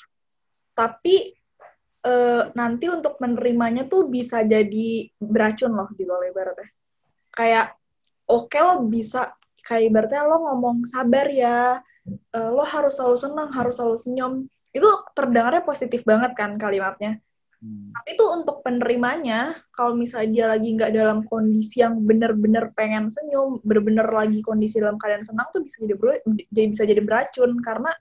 tapi 0.77 1.35
uh, 2.05 2.43
nanti 2.57 2.87
untuk 2.89 3.21
menerimanya 3.21 3.87
tuh 3.87 4.09
bisa 4.09 4.45
jadi 4.45 5.09
beracun 5.21 5.73
loh 5.73 5.89
di 5.95 6.05
loh 6.05 6.21
ibaratnya. 6.25 6.69
Kayak 7.31 7.77
oke 8.29 8.51
okay, 8.51 8.61
lo 8.65 8.85
bisa 8.89 9.35
kayak 9.65 9.93
ibaratnya 9.93 10.23
lo 10.27 10.37
ngomong 10.51 10.89
sabar 10.89 11.27
ya, 11.29 11.81
uh, 12.35 12.51
lo 12.51 12.65
harus 12.65 12.97
selalu 12.97 13.17
senang, 13.21 13.49
harus 13.53 13.77
selalu 13.77 13.97
senyum. 13.97 14.33
Itu 14.71 14.87
terdengarnya 15.13 15.67
positif 15.67 16.07
banget 16.07 16.33
kan 16.39 16.57
kalimatnya. 16.57 17.19
Hmm. 17.61 17.93
Tapi 17.93 18.17
itu 18.17 18.25
untuk 18.25 18.65
penerimanya, 18.65 19.61
kalau 19.77 19.93
misalnya 19.93 20.29
dia 20.33 20.47
lagi 20.49 20.69
nggak 20.73 20.97
dalam 20.97 21.19
kondisi 21.29 21.85
yang 21.85 22.01
bener-bener 22.09 22.73
pengen 22.73 23.13
senyum, 23.13 23.61
bener-bener 23.61 24.09
lagi 24.09 24.41
kondisi 24.41 24.81
dalam 24.81 24.97
keadaan 24.97 25.29
senang 25.29 25.45
tuh 25.53 25.61
bisa 25.69 25.85
jadi, 25.85 25.95
jadi 26.49 26.67
bisa 26.73 26.83
jadi 26.89 27.03
beracun 27.05 27.61
karena 27.61 27.93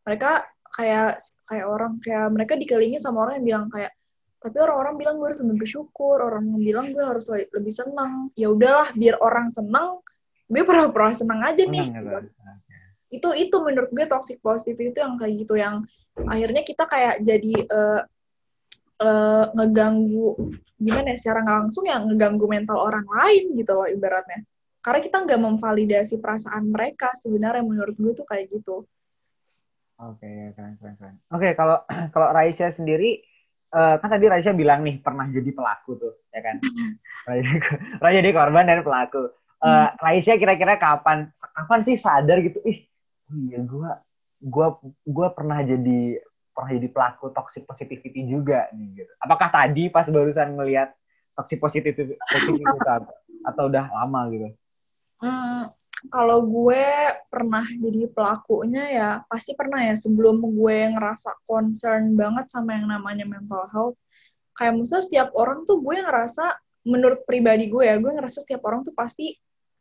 mereka 0.00 0.48
kayak 0.76 1.16
kayak 1.48 1.66
orang 1.66 1.96
kayak 2.04 2.28
mereka 2.28 2.52
dikelilingi 2.60 3.00
sama 3.00 3.24
orang 3.24 3.40
yang 3.40 3.46
bilang 3.48 3.66
kayak 3.72 3.96
tapi 4.36 4.62
orang-orang 4.62 4.94
bilang 5.00 5.14
gue 5.18 5.26
harus 5.32 5.40
lebih 5.42 5.56
bersyukur 5.64 6.16
orang 6.22 6.44
yang 6.52 6.60
bilang 6.62 6.86
gue 6.92 7.02
harus 7.02 7.26
lebih 7.26 7.72
senang. 7.72 8.30
Ya 8.38 8.52
udahlah 8.52 8.92
biar 8.94 9.18
orang 9.18 9.50
senang 9.50 10.04
gue 10.46 10.62
pura-pura 10.62 11.10
senang 11.10 11.42
aja 11.42 11.66
nih 11.66 11.90
gitu. 11.90 12.18
itu 13.10 13.28
itu 13.34 13.56
menurut 13.58 13.90
gue 13.90 14.06
toxic 14.06 14.38
positivity 14.38 14.94
itu 14.94 15.00
yang 15.02 15.18
kayak 15.18 15.34
gitu 15.42 15.54
yang 15.58 15.82
akhirnya 16.22 16.62
kita 16.62 16.86
kayak 16.86 17.18
jadi 17.26 17.54
uh, 17.66 18.00
uh, 19.02 19.44
ngeganggu 19.58 20.38
gimana 20.78 21.14
ya 21.14 21.18
secara 21.18 21.42
nggak 21.42 21.58
langsung 21.66 21.84
yang 21.90 22.06
ngeganggu 22.06 22.46
mental 22.46 22.78
orang 22.78 23.06
lain 23.08 23.58
gitu 23.58 23.72
loh 23.74 23.88
ibaratnya. 23.90 24.46
Karena 24.84 25.00
kita 25.02 25.16
nggak 25.26 25.40
memvalidasi 25.42 26.22
perasaan 26.22 26.70
mereka 26.70 27.10
sebenarnya 27.18 27.66
menurut 27.66 27.98
gue 27.98 28.12
tuh 28.14 28.26
kayak 28.28 28.54
gitu 28.54 28.86
Oke, 29.96 30.28
okay, 30.28 30.52
keren, 30.52 30.76
keren, 30.76 30.94
keren. 31.00 31.16
Oke, 31.32 31.40
okay, 31.40 31.52
kalau 31.56 31.80
kalau 32.14 32.28
Raisya 32.36 32.68
sendiri, 32.68 33.24
uh, 33.72 33.96
kan 33.96 34.12
tadi 34.12 34.28
Raisya 34.28 34.52
bilang 34.52 34.84
nih 34.84 35.00
pernah 35.00 35.24
jadi 35.32 35.50
pelaku 35.56 35.96
tuh, 35.96 36.14
ya 36.36 36.40
kan? 36.44 36.56
pernah 38.00 38.12
jadi 38.12 38.30
korban 38.36 38.68
dan 38.68 38.84
pelaku. 38.84 39.32
Uh, 39.56 39.88
Raisya 39.96 40.36
kira-kira 40.36 40.76
kapan, 40.76 41.32
kapan 41.32 41.80
sih 41.80 41.96
sadar 41.96 42.44
gitu? 42.44 42.60
Ih, 42.68 42.84
oh 43.32 43.36
iya 43.48 43.58
gue, 43.64 43.90
gue, 44.44 44.66
gue 45.08 45.28
pernah 45.32 45.64
jadi 45.64 46.20
pernah 46.52 46.70
jadi 46.76 46.88
pelaku 46.92 47.32
toxic 47.32 47.64
positivity 47.64 48.28
juga 48.28 48.68
nih. 48.76 49.00
Gitu. 49.00 49.12
Apakah 49.16 49.48
tadi 49.48 49.88
pas 49.88 50.04
barusan 50.12 50.60
ngelihat 50.60 50.92
toxic 51.40 51.56
positivity, 51.56 52.20
positivity 52.20 52.64
itu 52.68 52.80
atau 53.48 53.62
udah 53.72 53.84
lama 53.88 54.20
gitu? 54.28 54.48
Hmm, 55.24 55.72
kalau 56.08 56.44
gue 56.44 56.86
pernah 57.28 57.64
jadi 57.64 58.08
pelakunya 58.10 58.84
ya 58.90 59.10
pasti 59.28 59.52
pernah 59.52 59.82
ya 59.84 59.94
sebelum 59.94 60.40
gue 60.40 60.78
ngerasa 60.96 61.44
concern 61.44 62.16
banget 62.16 62.50
sama 62.50 62.78
yang 62.78 62.88
namanya 62.90 63.24
mental 63.28 63.66
health. 63.70 63.96
Kayak 64.56 64.80
misalnya 64.80 65.04
setiap 65.04 65.28
orang 65.36 65.68
tuh 65.68 65.80
gue 65.84 65.96
ngerasa 66.00 66.44
menurut 66.86 67.26
pribadi 67.26 67.68
gue 67.68 67.82
ya 67.82 67.98
gue 67.98 68.08
ngerasa 68.08 68.46
setiap 68.46 68.62
orang 68.64 68.86
tuh 68.86 68.94
pasti 68.94 69.34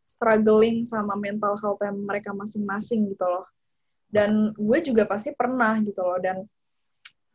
struggling 0.05 0.85
sama 0.85 1.13
mental 1.17 1.57
health 1.57 1.81
yang 1.81 1.97
mereka 2.01 2.35
masing-masing 2.35 3.09
gitu 3.09 3.25
loh. 3.25 3.47
Dan 4.09 4.53
gue 4.55 4.79
juga 4.85 5.07
pasti 5.09 5.33
pernah 5.33 5.79
gitu 5.81 5.99
loh 5.99 6.19
dan 6.21 6.45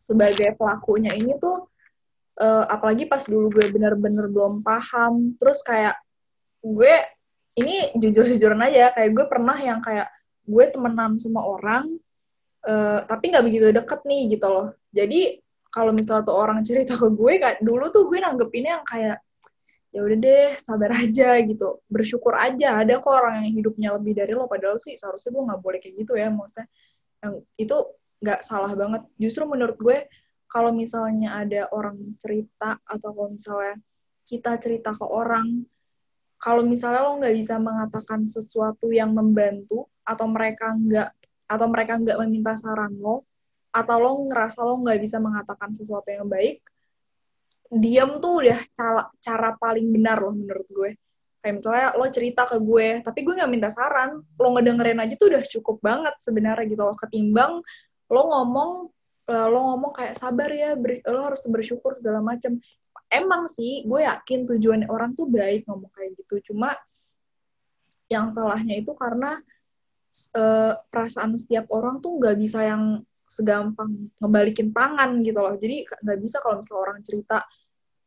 sebagai 0.01 0.57
pelakunya 0.57 1.15
ini 1.15 1.37
tuh 1.39 1.71
uh, 2.41 2.65
apalagi 2.67 3.07
pas 3.07 3.23
dulu 3.23 3.53
gue 3.53 3.69
bener-bener 3.71 4.27
belum 4.27 4.65
paham 4.65 5.37
terus 5.37 5.61
kayak 5.61 5.95
gue 6.65 6.95
ini 7.59 7.95
jujur-jujuran 7.99 8.61
aja 8.63 8.95
kayak 8.95 9.11
gue 9.11 9.27
pernah 9.27 9.59
yang 9.59 9.83
kayak 9.83 10.07
gue 10.47 10.65
temenan 10.71 11.19
sama 11.19 11.43
orang 11.43 11.99
uh, 12.67 13.03
tapi 13.07 13.31
nggak 13.35 13.45
begitu 13.47 13.67
deket 13.75 14.01
nih 14.07 14.23
gitu 14.37 14.47
loh. 14.47 14.69
Jadi 14.91 15.41
kalau 15.71 15.95
misalnya 15.95 16.27
tuh 16.27 16.37
orang 16.37 16.67
cerita 16.67 16.99
ke 16.99 17.07
gue 17.11 17.33
kayak 17.39 17.59
dulu 17.63 17.91
tuh 17.95 18.11
gue 18.11 18.19
nanggepinnya 18.19 18.83
yang 18.83 18.87
kayak 18.87 19.19
ya 19.91 20.01
udah 20.07 20.19
deh 20.19 20.51
sabar 20.59 20.91
aja 21.03 21.29
gitu. 21.43 21.69
Bersyukur 21.87 22.35
aja 22.35 22.83
ada 22.83 22.99
kok 22.99 23.11
orang 23.11 23.47
yang 23.47 23.55
hidupnya 23.59 23.89
lebih 23.99 24.13
dari 24.19 24.33
lo 24.35 24.51
padahal 24.51 24.79
sih 24.83 24.95
seharusnya 24.99 25.31
gue 25.35 25.43
nggak 25.51 25.61
boleh 25.63 25.79
kayak 25.79 25.95
gitu 26.07 26.13
ya 26.19 26.29
maksudnya. 26.31 26.67
Yang 27.23 27.35
itu 27.59 27.77
nggak 28.21 28.41
salah 28.43 28.73
banget. 28.75 29.03
Justru 29.19 29.43
menurut 29.47 29.77
gue 29.79 29.99
kalau 30.51 30.75
misalnya 30.75 31.39
ada 31.39 31.71
orang 31.71 32.19
cerita 32.19 32.83
atau 32.83 33.11
kalau 33.15 33.31
misalnya 33.31 33.79
kita 34.27 34.59
cerita 34.59 34.91
ke 34.95 35.07
orang 35.07 35.63
kalau 36.41 36.65
misalnya 36.65 37.05
lo 37.05 37.21
nggak 37.21 37.37
bisa 37.37 37.61
mengatakan 37.61 38.25
sesuatu 38.25 38.89
yang 38.89 39.13
membantu 39.13 39.85
atau 40.01 40.27
mereka 40.27 40.73
nggak 40.73 41.13
atau 41.45 41.67
mereka 41.69 42.01
nggak 42.01 42.19
meminta 42.25 42.57
saran 42.57 42.97
lo 42.97 43.29
atau 43.71 43.97
lo 44.01 44.11
ngerasa 44.27 44.65
lo 44.65 44.81
nggak 44.83 44.99
bisa 44.99 45.21
mengatakan 45.21 45.71
sesuatu 45.77 46.09
yang 46.09 46.27
baik 46.27 46.65
diam 47.71 48.19
tuh 48.19 48.43
udah 48.43 48.61
cara, 48.75 49.03
cara 49.23 49.55
paling 49.55 49.95
benar 49.95 50.19
loh 50.19 50.35
menurut 50.35 50.67
gue. 50.67 50.91
Kayak 51.41 51.55
misalnya 51.57 51.87
lo 51.97 52.05
cerita 52.11 52.43
ke 52.45 52.59
gue 52.59 52.89
tapi 53.01 53.23
gue 53.23 53.35
nggak 53.39 53.53
minta 53.53 53.71
saran 53.71 54.21
lo 54.21 54.49
ngedengerin 54.59 54.99
aja 55.01 55.15
tuh 55.15 55.31
udah 55.33 55.43
cukup 55.47 55.77
banget 55.81 56.15
sebenarnya 56.19 56.67
gitu 56.67 56.83
loh. 56.83 56.99
Ketimbang 56.99 57.63
lo 58.11 58.23
ngomong 58.27 58.71
eh, 59.31 59.47
lo 59.47 59.59
ngomong 59.73 59.93
kayak 59.95 60.19
sabar 60.19 60.51
ya 60.51 60.75
lo 61.07 61.21
harus 61.31 61.41
bersyukur 61.47 61.95
segala 61.95 62.19
macam 62.21 62.59
emang 63.11 63.51
sih 63.51 63.83
gue 63.85 64.07
yakin 64.07 64.47
tujuan 64.55 64.87
orang 64.87 65.19
tuh 65.19 65.27
baik 65.27 65.67
ngomong 65.67 65.91
kayak 65.91 66.15
gitu. 66.17 66.55
Cuma 66.55 66.79
yang 68.07 68.31
salahnya 68.31 68.79
itu 68.79 68.95
karena 68.95 69.39
uh, 70.35 70.73
perasaan 70.91 71.35
setiap 71.39 71.71
orang 71.75 71.99
tuh 71.99 72.19
nggak 72.19 72.37
bisa 72.39 72.63
yang 72.67 73.03
segampang 73.31 74.11
ngebalikin 74.19 74.71
tangan 74.75 75.23
gitu 75.23 75.39
loh. 75.39 75.55
Jadi 75.59 75.87
nggak 75.87 76.19
bisa 76.19 76.43
kalau 76.43 76.59
misalnya 76.59 76.83
orang 76.83 76.99
cerita 77.07 77.39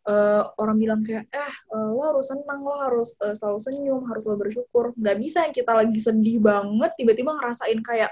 uh, 0.07 0.43
orang 0.60 0.75
bilang 0.79 1.01
kayak 1.03 1.27
eh 1.31 1.53
uh, 1.72 1.91
lo 1.95 2.03
harus 2.15 2.27
senang 2.27 2.60
lo 2.63 2.75
harus 2.75 3.15
uh, 3.24 3.31
selalu 3.31 3.60
senyum 3.60 4.01
harus 4.07 4.24
lo 4.27 4.36
bersyukur. 4.36 4.91
Nggak 5.00 5.17
bisa 5.19 5.38
yang 5.48 5.55
kita 5.55 5.72
lagi 5.72 6.00
sedih 6.00 6.38
banget 6.43 6.91
tiba-tiba 7.00 7.31
ngerasain 7.39 7.79
kayak 7.83 8.12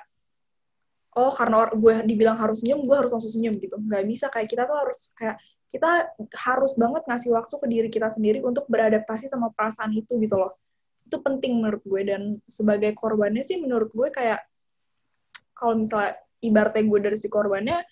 oh 1.12 1.32
karena 1.36 1.68
gue 1.76 1.94
dibilang 2.08 2.40
harus 2.40 2.64
senyum 2.64 2.88
gue 2.88 2.96
harus 2.96 3.12
langsung 3.12 3.32
senyum 3.32 3.60
gitu. 3.60 3.76
Nggak 3.76 4.04
bisa 4.08 4.26
kayak 4.32 4.48
kita 4.48 4.64
tuh 4.64 4.78
harus 4.80 5.12
kayak 5.20 5.36
kita 5.72 6.12
harus 6.36 6.76
banget 6.76 7.08
ngasih 7.08 7.32
waktu 7.32 7.56
ke 7.56 7.68
diri 7.72 7.88
kita 7.88 8.12
sendiri 8.12 8.44
untuk 8.44 8.68
beradaptasi 8.68 9.32
sama 9.32 9.56
perasaan 9.56 9.96
itu 9.96 10.20
gitu 10.20 10.36
loh. 10.36 10.60
Itu 11.08 11.24
penting 11.24 11.64
menurut 11.64 11.82
gue 11.88 12.02
dan 12.04 12.22
sebagai 12.46 12.92
korbannya 12.92 13.40
sih 13.40 13.64
menurut 13.64 13.88
gue 13.96 14.12
kayak 14.12 14.44
kalau 15.56 15.80
misalnya 15.80 16.20
ibaratnya 16.44 16.84
gue 16.84 17.00
dari 17.00 17.18
si 17.18 17.32
korbannya 17.32 17.88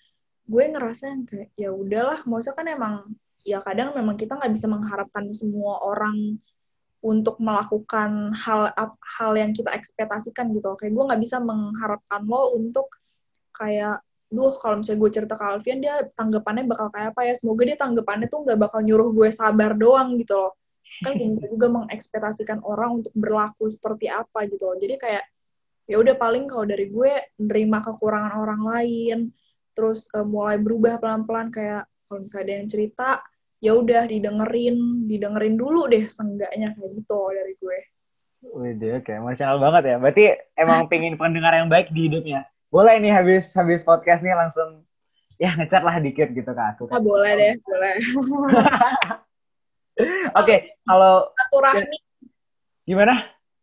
gue 0.50 0.64
ngerasa 0.76 1.24
kayak 1.30 1.50
ya 1.56 1.70
udahlah 1.70 2.26
maksudnya 2.26 2.58
kan 2.58 2.68
emang 2.68 2.96
ya 3.46 3.62
kadang 3.62 3.96
memang 3.96 4.18
kita 4.20 4.36
nggak 4.36 4.52
bisa 4.52 4.68
mengharapkan 4.68 5.30
semua 5.32 5.80
orang 5.86 6.42
untuk 7.00 7.40
melakukan 7.40 8.36
hal 8.36 8.76
hal 9.00 9.32
yang 9.38 9.56
kita 9.56 9.72
ekspektasikan 9.72 10.52
gitu 10.52 10.76
kayak 10.76 10.92
gue 10.92 11.04
nggak 11.08 11.22
bisa 11.22 11.40
mengharapkan 11.40 12.28
lo 12.28 12.52
untuk 12.60 12.92
kayak 13.56 14.04
duh 14.30 14.54
kalau 14.62 14.78
misalnya 14.80 15.02
gue 15.02 15.12
cerita 15.12 15.34
ke 15.34 15.46
Alfian 15.46 15.82
dia 15.82 16.06
tanggapannya 16.14 16.70
bakal 16.70 16.94
kayak 16.94 17.18
apa 17.18 17.22
ya? 17.26 17.34
Semoga 17.34 17.62
dia 17.66 17.78
tanggapannya 17.82 18.28
tuh 18.30 18.46
nggak 18.46 18.60
bakal 18.62 18.80
nyuruh 18.86 19.10
gue 19.10 19.30
sabar 19.34 19.74
doang 19.74 20.22
gitu 20.22 20.38
loh. 20.38 20.54
Kan 21.02 21.18
gue 21.18 21.50
juga 21.50 21.68
mengekspektasikan 21.74 22.62
orang 22.62 23.02
untuk 23.02 23.14
berlaku 23.18 23.66
seperti 23.74 24.06
apa 24.06 24.46
gitu 24.46 24.70
loh. 24.70 24.78
Jadi 24.78 24.96
kayak 25.02 25.26
ya 25.90 25.98
udah 25.98 26.16
paling 26.22 26.46
kalau 26.46 26.66
dari 26.70 26.94
gue 26.94 27.12
nerima 27.42 27.82
kekurangan 27.82 28.38
orang 28.38 28.62
lain 28.62 29.20
terus 29.74 30.06
uh, 30.14 30.22
mulai 30.22 30.62
berubah 30.62 31.02
pelan-pelan 31.02 31.50
kayak 31.50 31.90
kalau 32.06 32.22
misalnya 32.22 32.46
ada 32.46 32.54
yang 32.54 32.68
cerita 32.70 33.10
ya 33.58 33.72
udah 33.74 34.06
didengerin 34.06 35.10
didengerin 35.10 35.56
dulu 35.58 35.90
deh 35.90 36.06
senggaknya 36.06 36.78
kayak 36.78 36.92
gitu 36.94 37.20
dari 37.34 37.54
gue. 37.58 37.80
Wih, 38.40 39.02
kayak 39.02 39.26
masalah 39.26 39.58
banget 39.58 39.84
ya. 39.90 39.96
Berarti 39.98 40.26
emang 40.54 40.86
pengen 40.86 41.18
pendengar 41.18 41.58
yang 41.58 41.68
baik 41.68 41.90
di 41.90 42.08
hidupnya 42.08 42.46
boleh 42.70 43.02
nih 43.02 43.14
habis 43.14 43.50
habis 43.58 43.82
podcast 43.82 44.22
nih 44.22 44.38
langsung 44.38 44.86
ya 45.42 45.58
ngecat 45.58 45.82
lah 45.82 45.98
dikit 45.98 46.30
gitu 46.38 46.52
kak 46.54 46.78
aku. 46.78 46.86
Ah, 46.94 47.02
boleh 47.02 47.32
deh, 47.34 47.54
boleh. 47.66 47.94
Oke, 50.00 50.36
okay, 50.36 50.60
kalau 50.86 51.28
silaturahmi. 51.34 51.98
Gimana? 52.86 53.16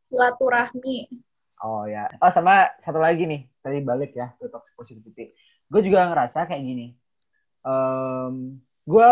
Silaturahmi. 0.05 0.99
Oh 1.65 1.89
ya. 1.89 2.11
Oh 2.21 2.29
sama 2.29 2.69
satu 2.85 3.01
lagi 3.01 3.25
nih, 3.25 3.49
tadi 3.65 3.81
balik 3.81 4.13
ya 4.13 4.35
ke 4.37 4.51
toxic 4.51 4.75
positivity. 4.77 5.33
Gue 5.71 5.81
juga 5.81 6.11
ngerasa 6.11 6.45
kayak 6.45 6.63
gini. 6.63 6.93
Um, 7.65 8.61
gue 8.85 9.09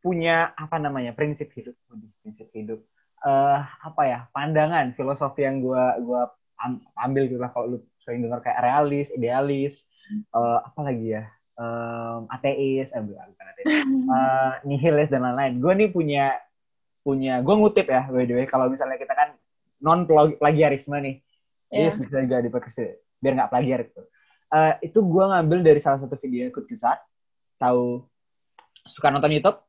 punya 0.00 0.56
apa 0.56 0.80
namanya 0.80 1.12
prinsip 1.12 1.52
hidup, 1.54 1.76
prinsip 2.24 2.50
hidup. 2.56 2.80
Uh, 3.20 3.60
apa 3.84 4.02
ya 4.08 4.18
pandangan 4.32 4.96
filosofi 4.96 5.44
yang 5.44 5.60
gue 5.60 5.84
gua 6.08 6.32
ambil 6.96 7.28
gitu 7.28 7.36
lah 7.36 7.52
kalau 7.52 7.76
lu 7.76 7.78
sering 8.10 8.26
dengar 8.26 8.42
kayak 8.42 8.58
realis, 8.58 9.14
idealis, 9.14 9.86
uh, 10.34 10.66
apa 10.66 10.80
lagi 10.82 11.14
ya, 11.14 11.30
um, 11.54 12.26
ateis, 12.26 12.90
eh 12.90 12.98
bukan 12.98 13.30
ateis, 13.30 13.70
uh, 14.10 14.58
nihilis 14.66 15.06
dan 15.14 15.22
lain-lain. 15.22 15.62
Gue 15.62 15.72
nih 15.78 15.88
punya 15.94 16.34
punya, 17.06 17.38
gue 17.38 17.54
ngutip 17.54 17.86
ya 17.86 18.10
by 18.10 18.26
the 18.26 18.34
way, 18.34 18.46
kalau 18.50 18.66
misalnya 18.66 18.98
kita 18.98 19.14
kan 19.14 19.38
non 19.78 20.10
plagiarisme 20.10 20.98
nih, 20.98 21.22
Jadi 21.70 21.86
Yeah. 21.86 21.94
bisa 21.94 22.18
juga 22.26 22.42
di 22.42 22.50
podcast 22.50 22.82
ini, 22.82 22.98
biar 23.22 23.32
nggak 23.38 23.50
plagiar 23.54 23.80
gitu. 23.86 24.02
Eh, 24.50 24.90
itu 24.90 24.98
gue 24.98 25.24
ngambil 25.30 25.62
dari 25.62 25.78
salah 25.78 26.02
satu 26.02 26.18
video 26.18 26.50
Kut 26.50 26.66
Kesat. 26.66 26.98
Tahu 27.62 28.02
suka 28.82 29.14
nonton 29.14 29.30
YouTube? 29.30 29.62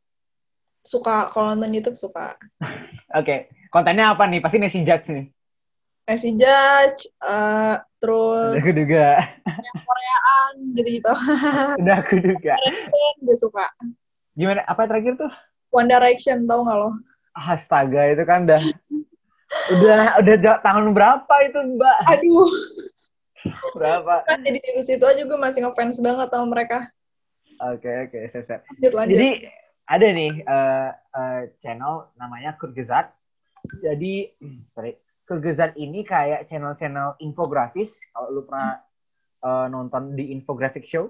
Suka 0.82 1.30
kalau 1.30 1.54
nonton 1.54 1.70
YouTube 1.70 1.94
suka. 1.94 2.42
Oke, 3.22 3.54
kontennya 3.70 4.18
apa 4.18 4.26
nih? 4.26 4.42
Pasti 4.42 4.58
Nancy 4.58 4.82
Judge 4.82 5.14
nih. 5.14 5.30
Nancy 6.02 6.34
Judge, 6.34 7.08
eh, 7.22 7.76
terus 8.02 8.52
Udah 8.52 8.62
aku 8.62 8.74
duga. 8.74 9.08
Koreaan 9.86 10.54
gitu-gitu. 10.74 11.14
Udah 11.78 11.96
aku 12.04 12.16
duga. 12.20 12.54
gue 13.22 13.38
suka. 13.38 13.66
Gimana? 14.34 14.66
Apa 14.66 14.90
terakhir 14.90 15.16
tuh? 15.16 15.32
One 15.72 15.88
Direction 15.88 16.50
tau 16.50 16.66
gak 16.66 16.78
lo? 16.78 16.90
Astaga, 17.32 18.12
itu 18.12 18.24
kan 18.28 18.44
udah 18.44 18.60
udah 19.72 20.00
udah 20.20 20.36
ja- 20.36 20.60
tahun 20.60 20.92
berapa 20.92 21.36
itu 21.48 21.60
Mbak? 21.80 21.98
Aduh, 22.12 22.50
Berapa? 23.80 24.22
kan 24.28 24.44
di 24.44 24.60
situ-situ 24.60 25.02
aja 25.02 25.22
gue 25.24 25.40
masih 25.40 25.64
ngefans 25.64 25.98
banget 26.04 26.28
sama 26.28 26.46
mereka. 26.46 26.92
Oke 27.72 27.88
oke, 28.10 28.20
siap 28.28 28.44
siap. 28.46 28.62
Lanjut 28.68 28.94
lanjut. 28.94 29.12
Jadi 29.16 29.30
ada 29.88 30.08
nih 30.12 30.34
eh, 30.44 30.90
eh, 30.92 31.42
channel 31.64 32.12
namanya 32.20 32.58
Kurgezat. 32.60 33.16
Jadi 33.80 34.28
sorry, 34.70 34.98
Kurgezat 35.32 35.80
ini 35.80 36.04
kayak 36.04 36.44
channel-channel 36.44 37.16
infografis. 37.20 38.04
Kalau 38.12 38.28
lu 38.30 38.44
pernah 38.44 38.84
eh, 39.40 39.68
nonton 39.72 40.12
di 40.14 40.30
infographic 40.30 40.84
show, 40.84 41.08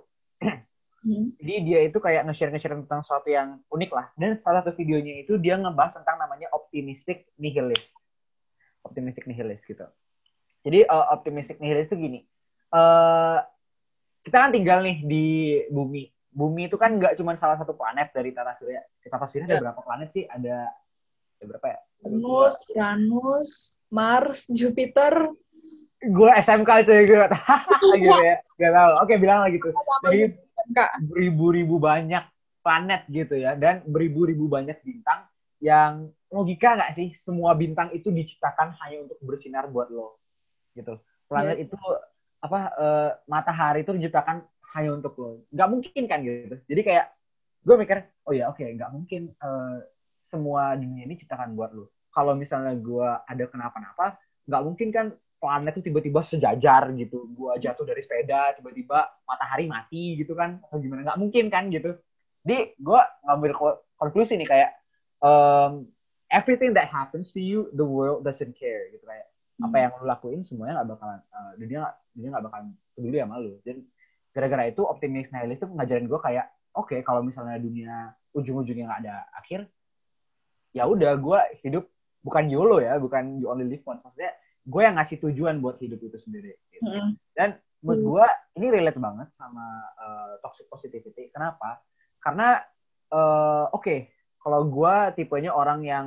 Hmm. 1.02 1.34
jadi 1.42 1.54
dia 1.66 1.80
itu 1.90 1.98
kayak 1.98 2.30
nge-share 2.30 2.54
nge-share 2.54 2.78
tentang 2.86 3.02
sesuatu 3.02 3.26
yang 3.26 3.58
unik 3.68 3.90
lah. 3.90 4.14
Dan 4.14 4.38
salah 4.38 4.62
satu 4.62 4.78
videonya 4.78 5.26
itu 5.26 5.42
dia 5.42 5.58
ngebahas 5.58 5.98
tentang 5.98 6.22
namanya 6.22 6.46
optimistic 6.54 7.26
nihilist. 7.36 7.98
Optimistic 8.82 9.26
nihilist 9.26 9.66
gitu. 9.66 9.90
Jadi 10.62 10.86
eh, 10.86 11.06
optimistic 11.10 11.58
nihilist 11.58 11.90
itu 11.90 11.98
gini. 11.98 12.20
eh 12.72 13.40
kita 14.22 14.38
kan 14.38 14.54
tinggal 14.54 14.86
nih 14.86 15.02
di 15.02 15.26
bumi. 15.68 16.06
Bumi 16.30 16.70
itu 16.70 16.78
kan 16.78 16.94
nggak 16.96 17.18
cuma 17.18 17.34
salah 17.34 17.58
satu 17.58 17.74
planet 17.74 18.14
dari 18.14 18.32
tata 18.32 18.54
surya. 18.56 18.80
Tata 19.02 19.26
surya 19.26 19.50
ada 19.50 19.56
Ya. 19.58 19.62
berapa 19.66 19.82
planet 19.82 20.10
sih? 20.14 20.24
Ada 20.24 20.70
ada 21.36 21.46
berapa 21.50 21.66
ya? 21.68 21.80
Venus, 22.02 22.56
Uranus, 22.74 23.52
Mars, 23.94 24.50
Jupiter. 24.50 25.30
Gue 26.02 26.30
SMK 26.34 26.70
cuy 26.86 27.02
gue. 27.06 27.28
gitu 28.02 28.22
ya. 28.26 28.36
Gak 28.58 28.74
tahu. 28.74 28.92
Oke 29.06 29.14
bilang 29.22 29.46
lagi 29.46 29.62
tuh. 29.62 29.74
Enggak. 30.62 30.90
beribu-ribu 31.02 31.82
banyak 31.82 32.22
planet 32.62 33.10
gitu 33.10 33.36
ya 33.36 33.58
dan 33.58 33.82
beribu-ribu 33.84 34.46
banyak 34.46 34.78
bintang 34.86 35.26
yang 35.62 36.10
logika 36.30 36.78
nggak 36.78 36.94
sih 36.94 37.10
semua 37.18 37.58
bintang 37.58 37.90
itu 37.94 38.10
diciptakan 38.14 38.78
hanya 38.86 39.10
untuk 39.10 39.18
bersinar 39.26 39.68
buat 39.70 39.90
lo 39.90 40.22
gitu 40.78 41.02
planet 41.26 41.58
itu 41.58 41.76
apa 42.42 42.60
eh, 42.78 43.12
matahari 43.26 43.82
itu 43.86 43.94
diciptakan 43.98 44.46
hanya 44.78 44.90
untuk 44.94 45.14
lo 45.18 45.46
nggak 45.50 45.70
mungkin 45.70 46.04
kan 46.06 46.20
gitu 46.22 46.56
jadi 46.70 46.82
kayak 46.86 47.06
gue 47.62 47.76
mikir 47.78 47.98
oh 48.26 48.34
ya 48.34 48.50
oke 48.50 48.62
nggak 48.62 48.90
mungkin 48.94 49.34
eh, 49.34 49.78
semua 50.32 50.80
dunia 50.80 51.04
ini 51.04 51.20
diciptakan 51.20 51.52
buat 51.60 51.76
lo 51.76 51.92
kalau 52.12 52.36
misalnya 52.36 52.76
gue 52.76 53.10
ada 53.28 53.44
kenapa-napa 53.48 54.20
nggak 54.48 54.64
mungkin 54.64 54.90
kan 54.92 55.08
planet 55.42 55.74
itu 55.74 55.90
tiba-tiba 55.90 56.22
sejajar 56.22 56.94
gitu. 56.94 57.26
Gue 57.34 57.58
jatuh 57.58 57.82
dari 57.82 58.06
sepeda 58.06 58.54
tiba-tiba 58.54 59.10
matahari 59.26 59.66
mati 59.66 60.22
gitu 60.22 60.38
kan 60.38 60.62
atau 60.62 60.78
gimana. 60.78 61.02
Nggak 61.02 61.20
mungkin 61.20 61.46
kan 61.50 61.74
gitu. 61.74 61.98
Jadi 62.46 62.78
gue 62.78 63.02
ngambil 63.26 63.52
ko- 63.58 63.82
konklusi 63.98 64.38
nih 64.38 64.46
kayak 64.46 64.72
um, 65.26 65.90
everything 66.30 66.78
that 66.78 66.86
happens 66.86 67.34
to 67.34 67.42
you 67.42 67.74
the 67.74 67.86
world 67.86 68.22
doesn't 68.22 68.54
care 68.54 68.94
gitu 68.94 69.02
kayak. 69.02 69.26
Apa 69.62 69.78
yang 69.78 69.92
lu 69.98 70.06
lakuin 70.10 70.42
semuanya 70.46 70.82
nggak 70.82 70.98
bakalan 70.98 71.20
uh, 71.34 71.54
dunia 71.58 71.90
dunia 72.14 72.30
nggak 72.38 72.46
bakalan 72.46 72.68
peduli 72.94 73.18
sama 73.18 73.36
lu. 73.42 73.58
Dan 73.66 73.78
gara-gara 74.32 74.64
itu 74.70 74.82
optimis 74.86 75.34
nihilis 75.34 75.58
itu 75.58 75.68
ngajarin 75.70 76.06
gue 76.06 76.20
kayak 76.22 76.46
oke 76.78 76.96
kalau 77.02 77.26
misalnya 77.26 77.58
dunia 77.58 78.14
ujung-ujungnya 78.32 78.88
nggak 78.88 79.02
ada 79.06 79.16
akhir 79.38 79.68
ya 80.72 80.88
udah 80.88 81.20
gue 81.20 81.40
hidup 81.64 81.88
bukan 82.22 82.48
YOLO 82.48 82.80
ya 82.80 82.96
bukan 83.02 83.42
you 83.42 83.50
only 83.52 83.68
live 83.68 83.84
once 83.84 84.02
maksudnya 84.04 84.32
gue 84.62 84.82
yang 84.82 84.96
ngasih 84.98 85.18
tujuan 85.26 85.58
buat 85.58 85.82
hidup 85.82 86.00
itu 86.06 86.18
sendiri 86.22 86.54
gitu. 86.70 86.86
Mm-mm. 86.86 87.18
Dan 87.34 87.58
menurut 87.82 87.98
Hmm. 87.98 88.08
gue 88.14 88.26
ini 88.62 88.68
relate 88.70 89.02
banget 89.02 89.30
sama 89.34 89.66
uh, 89.98 90.34
toxic 90.46 90.70
positivity. 90.70 91.34
Kenapa? 91.34 91.82
Karena 92.22 92.62
uh, 93.10 93.74
oke, 93.74 94.14
kalau 94.38 94.70
gue 94.70 94.96
tipenya 95.18 95.50
orang 95.50 95.82
yang 95.82 96.06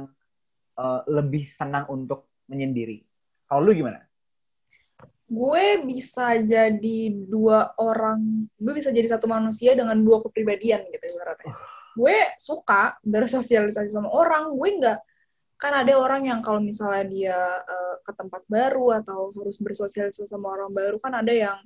uh, 0.79 1.03
lebih 1.11 1.43
senang 1.43 1.91
untuk 1.91 2.31
menyendiri. 2.47 3.03
Kalau 3.51 3.67
lu 3.67 3.75
gimana? 3.75 4.07
Gue 5.27 5.83
bisa 5.83 6.39
jadi 6.39 7.11
dua 7.11 7.75
orang, 7.81 8.47
gue 8.55 8.73
bisa 8.77 8.95
jadi 8.95 9.11
satu 9.11 9.27
manusia 9.27 9.75
dengan 9.75 9.99
dua 9.99 10.23
kepribadian 10.23 10.87
gitu 10.95 11.05
ibaratnya. 11.11 11.51
Gue 11.95 12.17
suka 12.37 12.99
bersosialisasi 13.07 13.91
sama 13.91 14.11
orang, 14.11 14.55
gue 14.55 14.71
nggak 14.83 14.99
kan 15.55 15.73
ada 15.81 15.95
orang 15.97 16.29
yang 16.29 16.41
kalau 16.45 16.61
misalnya 16.61 17.05
dia 17.09 17.39
eh, 17.65 17.97
ke 18.05 18.13
tempat 18.13 18.43
baru 18.51 19.01
atau 19.01 19.31
harus 19.33 19.57
bersosialisasi 19.57 20.29
sama 20.29 20.53
orang 20.53 20.71
baru 20.75 20.99
kan 21.01 21.15
ada 21.15 21.31
yang 21.33 21.59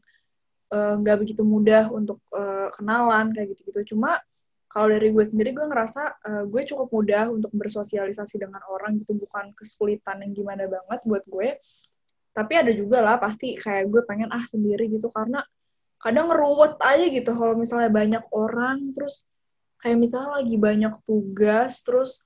eh, 0.71 0.95
nggak 1.01 1.17
begitu 1.25 1.43
mudah 1.43 1.89
untuk 1.91 2.21
eh, 2.37 2.69
kenalan 2.77 3.33
kayak 3.35 3.57
gitu-gitu. 3.57 3.97
Cuma 3.97 4.21
kalau 4.69 4.93
dari 4.93 5.09
gue 5.11 5.25
sendiri 5.25 5.51
gue 5.57 5.67
ngerasa 5.67 6.03
eh, 6.29 6.45
gue 6.47 6.63
cukup 6.69 6.89
mudah 6.93 7.33
untuk 7.33 7.51
bersosialisasi 7.57 8.37
dengan 8.39 8.61
orang 8.69 9.01
gitu 9.01 9.17
bukan 9.17 9.51
kesulitan 9.57 10.21
yang 10.23 10.33
gimana 10.37 10.69
banget 10.69 11.01
buat 11.09 11.25
gue. 11.27 11.49
Tapi 12.37 12.53
ada 12.55 12.71
juga 12.71 13.03
lah 13.03 13.17
pasti 13.19 13.59
kayak 13.59 13.89
gue 13.91 14.03
pengen 14.07 14.31
ah 14.31 14.45
sendiri 14.47 14.87
gitu 14.93 15.11
karena 15.11 15.43
kadang 15.99 16.31
ngeruwet 16.31 16.79
aja 16.79 17.07
gitu 17.11 17.31
kalau 17.35 17.59
misalnya 17.59 17.91
banyak 17.91 18.25
orang 18.31 18.95
terus 18.95 19.27
kayak 19.79 19.99
misalnya 19.99 20.43
lagi 20.43 20.57
banyak 20.59 20.95
tugas 21.07 21.83
terus 21.87 22.23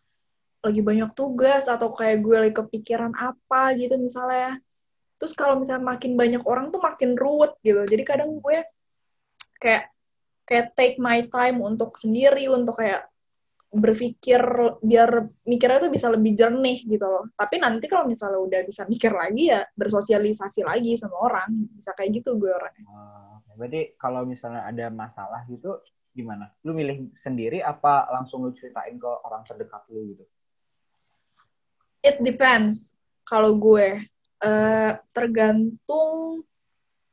lagi 0.63 0.79
banyak 0.79 1.11
tugas 1.19 1.67
atau 1.67 1.91
kayak 1.91 2.23
gue 2.23 2.37
lagi 2.39 2.55
kepikiran 2.55 3.13
apa 3.19 3.75
gitu 3.75 3.99
misalnya. 3.99 4.63
Terus 5.19 5.35
kalau 5.35 5.59
misalnya 5.59 5.83
makin 5.83 6.15
banyak 6.15 6.43
orang 6.47 6.71
tuh 6.71 6.79
makin 6.79 7.19
ruwet 7.19 7.59
gitu. 7.67 7.83
Jadi 7.83 8.03
kadang 8.07 8.39
gue 8.39 8.63
kayak 9.59 9.91
kayak 10.47 10.75
take 10.79 10.97
my 11.03 11.27
time 11.31 11.59
untuk 11.59 11.99
sendiri 11.99 12.47
untuk 12.47 12.79
kayak 12.79 13.11
berpikir 13.73 14.39
biar 14.85 15.33
mikirnya 15.49 15.89
tuh 15.89 15.91
bisa 15.91 16.13
lebih 16.15 16.39
jernih 16.39 16.79
gitu 16.87 17.03
loh. 17.03 17.27
Tapi 17.35 17.59
nanti 17.59 17.91
kalau 17.91 18.07
misalnya 18.07 18.39
udah 18.39 18.61
bisa 18.63 18.87
mikir 18.87 19.11
lagi 19.11 19.51
ya 19.51 19.67
bersosialisasi 19.75 20.63
lagi 20.63 20.95
sama 20.95 21.19
orang. 21.27 21.51
Bisa 21.75 21.91
kayak 21.99 22.23
gitu 22.23 22.39
gue 22.39 22.53
orangnya. 22.55 22.87
Uh, 22.87 23.35
berarti 23.59 23.99
kalau 23.99 24.23
misalnya 24.23 24.63
ada 24.63 24.87
masalah 24.95 25.43
gitu 25.51 25.83
gimana? 26.13 26.53
Lu 26.65 26.77
milih 26.77 27.13
sendiri 27.17 27.65
apa 27.65 28.09
langsung 28.13 28.45
lu 28.45 28.53
ceritain 28.53 28.97
ke 28.97 29.11
orang 29.25 29.43
terdekat 29.49 29.83
lu 29.89 30.13
gitu? 30.13 30.25
It 32.05 32.21
depends. 32.21 32.97
Kalau 33.25 33.57
gue 33.57 34.05
eh, 34.43 34.93
tergantung 35.15 36.45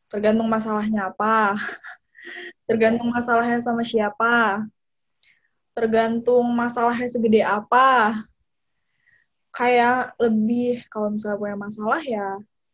tergantung 0.09 0.49
masalahnya 0.49 1.13
apa, 1.13 1.55
tergantung 2.67 3.13
masalahnya 3.13 3.61
sama 3.61 3.85
siapa, 3.85 4.65
tergantung 5.77 6.43
masalahnya 6.49 7.07
segede 7.07 7.45
apa. 7.45 8.17
Kayak 9.49 10.13
lebih 10.21 10.85
kalau 10.89 11.13
misalnya 11.13 11.37
punya 11.37 11.57
masalah 11.57 12.01
ya, 12.01 12.29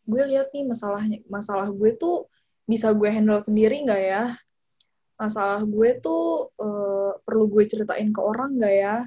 gue 0.07 0.23
lihat 0.31 0.51
nih 0.55 0.63
masalahnya 0.67 1.17
masalah 1.27 1.67
gue 1.71 1.91
tuh 1.95 2.27
bisa 2.65 2.89
gue 2.95 3.09
handle 3.11 3.43
sendiri 3.43 3.83
nggak 3.83 4.01
ya? 4.01 4.23
Masalah 5.15 5.63
gue 5.63 5.89
tuh 6.03 6.51
eh, 6.59 7.11
perlu 7.23 7.45
gue 7.47 7.63
ceritain 7.67 8.09
ke 8.11 8.21
orang 8.21 8.59
nggak 8.59 8.75
ya? 8.75 8.97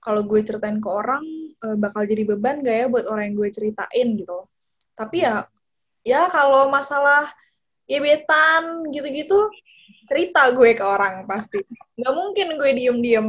Kalau 0.00 0.22
gue 0.24 0.40
ceritain 0.44 0.78
ke 0.80 0.88
orang 0.88 1.24
eh, 1.60 1.76
bakal 1.76 2.08
jadi 2.08 2.22
beban 2.24 2.64
gak 2.64 2.76
ya 2.76 2.86
buat 2.88 3.04
orang 3.08 3.32
yang 3.32 3.36
gue 3.36 3.50
ceritain 3.52 4.08
gitu. 4.16 4.48
Tapi 4.96 5.24
ya, 5.24 5.48
ya 6.04 6.28
kalau 6.28 6.68
masalah 6.68 7.32
gebetan 7.88 8.86
gitu-gitu, 8.92 9.50
cerita 10.06 10.50
gue 10.54 10.76
ke 10.76 10.84
orang 10.84 11.26
pasti. 11.26 11.58
Nggak 11.98 12.14
mungkin 12.14 12.48
gue 12.56 12.70
diem-diem. 12.76 13.26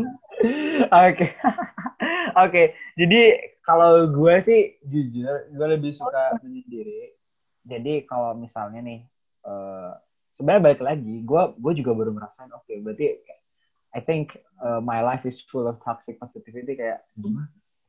Oke. 0.89 1.27
Oke. 2.43 2.63
Jadi 2.95 3.21
kalau 3.61 4.09
gue 4.09 4.35
sih 4.41 4.61
jujur, 4.85 5.49
gue 5.53 5.67
lebih 5.77 5.91
suka 5.93 6.37
menyendiri. 6.41 7.13
Jadi 7.61 8.05
kalau 8.09 8.33
misalnya 8.33 8.81
nih, 8.81 9.01
eh, 9.45 9.91
sebenarnya 10.37 10.61
balik 10.71 10.81
lagi, 10.81 11.13
gue 11.21 11.41
gue 11.59 11.73
juga 11.83 11.91
baru 11.95 12.11
merasain, 12.15 12.51
oke, 12.51 12.73
berarti 12.81 13.19
I 13.91 13.99
think 13.99 14.39
uh, 14.63 14.79
my 14.79 15.03
life 15.03 15.27
is 15.27 15.43
full 15.43 15.67
of 15.67 15.79
toxic 15.83 16.15
positivity 16.15 16.79
kayak 16.79 17.03
gue 17.19 17.31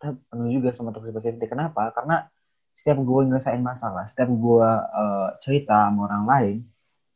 penuh 0.02 0.50
juga 0.50 0.74
sama 0.74 0.90
toxic 0.90 1.14
positivity. 1.14 1.46
Kenapa? 1.46 1.94
Karena 1.94 2.26
setiap 2.74 2.98
gue 2.98 3.20
ngerasain 3.30 3.62
masalah, 3.62 4.10
setiap 4.10 4.30
gue 4.32 4.68
uh, 4.72 5.28
cerita 5.38 5.86
sama 5.86 6.10
orang 6.10 6.24
lain, 6.26 6.56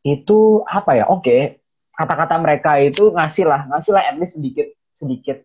itu 0.06 0.62
apa 0.68 1.02
ya? 1.02 1.04
Oke, 1.10 1.58
kata-kata 1.98 2.38
mereka 2.38 2.78
itu 2.78 3.10
ngasih 3.10 3.44
lah, 3.48 3.66
ngasih 3.66 3.92
lah 3.96 4.02
at 4.06 4.16
least 4.20 4.38
sedikit 4.38 4.70
sedikit 4.94 5.42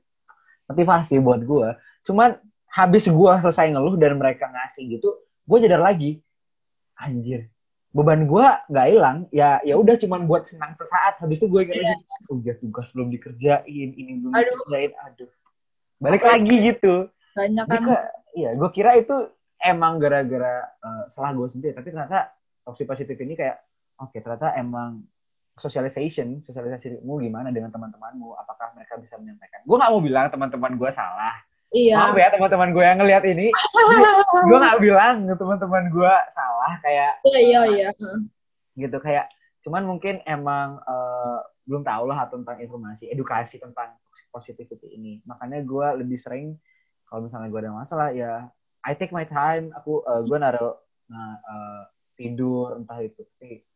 motivasi 0.69 1.17
buat 1.19 1.41
gue. 1.41 1.69
Cuman 2.05 2.37
habis 2.71 3.09
gue 3.09 3.31
selesai 3.41 3.73
ngeluh 3.73 3.97
dan 3.97 4.15
mereka 4.21 4.47
ngasih 4.47 4.99
gitu, 4.99 5.09
gue 5.49 5.57
jadar 5.65 5.81
lagi. 5.81 6.21
anjir 7.01 7.49
beban 7.91 8.23
gue 8.23 8.45
nggak 8.71 8.87
hilang 8.87 9.17
ya 9.35 9.59
ya 9.67 9.75
udah 9.75 9.99
cuman 9.99 10.23
buat 10.23 10.47
senang 10.47 10.71
sesaat. 10.71 11.19
Habis 11.19 11.43
itu 11.43 11.47
gue 11.51 11.61
ingat 11.67 11.75
Iya. 11.75 11.91
lagi 11.91 12.03
oh 12.31 12.37
ya 12.39 12.53
tugas 12.55 12.87
belum 12.95 13.09
dikerjain 13.11 13.89
ini 13.93 14.11
belum 14.23 14.31
Aduh. 14.31 14.47
dikerjain 14.63 14.91
aduh. 14.95 15.29
Balik 15.99 16.23
lagi 16.23 16.55
gitu. 16.71 17.11
Banyak 17.35 17.65
kan. 17.67 17.81
iya 18.31 18.55
gue 18.55 18.69
kira 18.71 18.95
itu 18.95 19.15
emang 19.59 19.99
gara-gara 19.99 20.65
eh, 20.71 21.03
salah 21.11 21.35
gue 21.35 21.47
sendiri. 21.51 21.75
Tapi 21.75 21.91
ternyata 21.91 22.31
toxic 22.63 22.87
positif 22.87 23.19
ini 23.19 23.35
kayak 23.35 23.59
oke 23.99 24.15
ternyata 24.15 24.55
emang 24.55 25.03
socialization 25.59 26.39
sosialisasimu 26.41 27.19
gimana 27.19 27.51
dengan 27.51 27.69
teman-temanmu? 27.75 28.39
Apakah 28.39 28.71
mereka 28.73 28.95
bisa 29.03 29.19
menyampaikan? 29.19 29.61
Gue 29.67 29.75
nggak 29.75 29.91
mau 29.91 30.01
bilang 30.01 30.31
teman-teman 30.31 30.79
gue 30.79 30.89
salah 30.95 31.35
iya. 31.71 31.97
Maaf 32.11 32.17
ya 32.19 32.27
teman-teman 32.31 32.69
gue 32.75 32.83
yang 32.83 32.99
ngelihat 32.99 33.23
ini. 33.27 33.47
Gue 34.47 34.57
nggak 34.59 34.79
bilang 34.83 35.27
teman-teman 35.27 35.91
gue 35.91 36.13
salah 36.31 36.73
kayak 36.83 37.19
iya 37.27 37.39
iya 37.39 37.61
iya. 37.67 37.89
gitu 38.75 38.97
kayak 39.03 39.27
cuman 39.61 39.83
mungkin 39.83 40.23
emang 40.23 40.79
eh, 40.83 41.39
belum 41.67 41.83
tahu 41.83 42.03
lah 42.09 42.27
tentang 42.31 42.57
informasi 42.59 43.11
edukasi 43.11 43.59
tentang 43.59 43.95
positivity 44.31 44.95
ini. 44.95 45.19
Makanya 45.27 45.63
gue 45.63 45.87
lebih 46.03 46.19
sering 46.19 46.55
kalau 47.07 47.27
misalnya 47.27 47.51
gue 47.51 47.61
ada 47.63 47.73
masalah 47.75 48.09
ya 48.15 48.47
I 48.83 48.95
take 48.95 49.15
my 49.15 49.27
time. 49.27 49.71
Aku 49.83 50.03
gue 50.03 50.37
naruh 50.39 50.75
nah, 51.11 51.35
eh, 51.39 51.81
tidur 52.21 52.77
entah 52.77 52.99
itu 53.01 53.25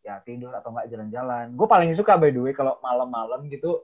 ya 0.06 0.22
tidur 0.22 0.54
atau 0.54 0.70
enggak 0.76 0.92
jalan-jalan. 0.92 1.56
Gue 1.56 1.68
paling 1.68 1.92
suka 1.98 2.20
by 2.20 2.30
the 2.30 2.42
way 2.42 2.54
kalau 2.54 2.78
malam-malam 2.84 3.48
gitu 3.50 3.82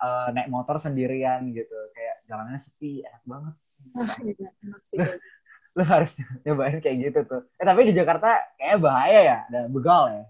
eh, 0.00 0.28
naik 0.32 0.48
motor 0.48 0.76
sendirian 0.80 1.44
gitu 1.52 1.76
kayak 1.92 2.24
jalannya 2.26 2.56
sepi 2.56 3.04
enak 3.04 3.22
banget 3.28 3.54
ah 3.96 4.16
iya 4.24 4.50
lu 5.78 5.86
harus 5.86 6.18
nyobain 6.42 6.82
kayak 6.82 6.96
gitu 7.08 7.20
tuh 7.28 7.42
eh 7.56 7.64
tapi 7.64 7.86
di 7.86 7.94
Jakarta 7.94 8.42
kayaknya 8.58 8.78
bahaya 8.82 9.20
ya 9.22 9.38
ada 9.46 9.60
begal 9.70 10.10
ya 10.10 10.24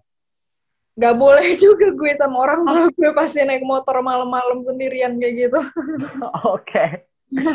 Gak 1.01 1.17
boleh 1.17 1.57
juga 1.65 1.89
gue 1.97 2.13
sama 2.13 2.37
orang 2.45 2.61
tua 2.69 2.85
gue 2.93 3.11
pasti 3.17 3.41
naik 3.41 3.65
motor 3.65 4.05
malam-malam 4.05 4.61
sendirian 4.61 5.17
kayak 5.17 5.49
gitu. 5.49 5.61
Oke. 6.57 7.09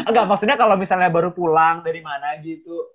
Enggak, 0.07 0.25
maksudnya 0.25 0.57
kalau 0.57 0.79
misalnya 0.79 1.11
baru 1.11 1.29
pulang 1.35 1.85
dari 1.85 2.01
mana 2.01 2.39
gitu. 2.41 2.89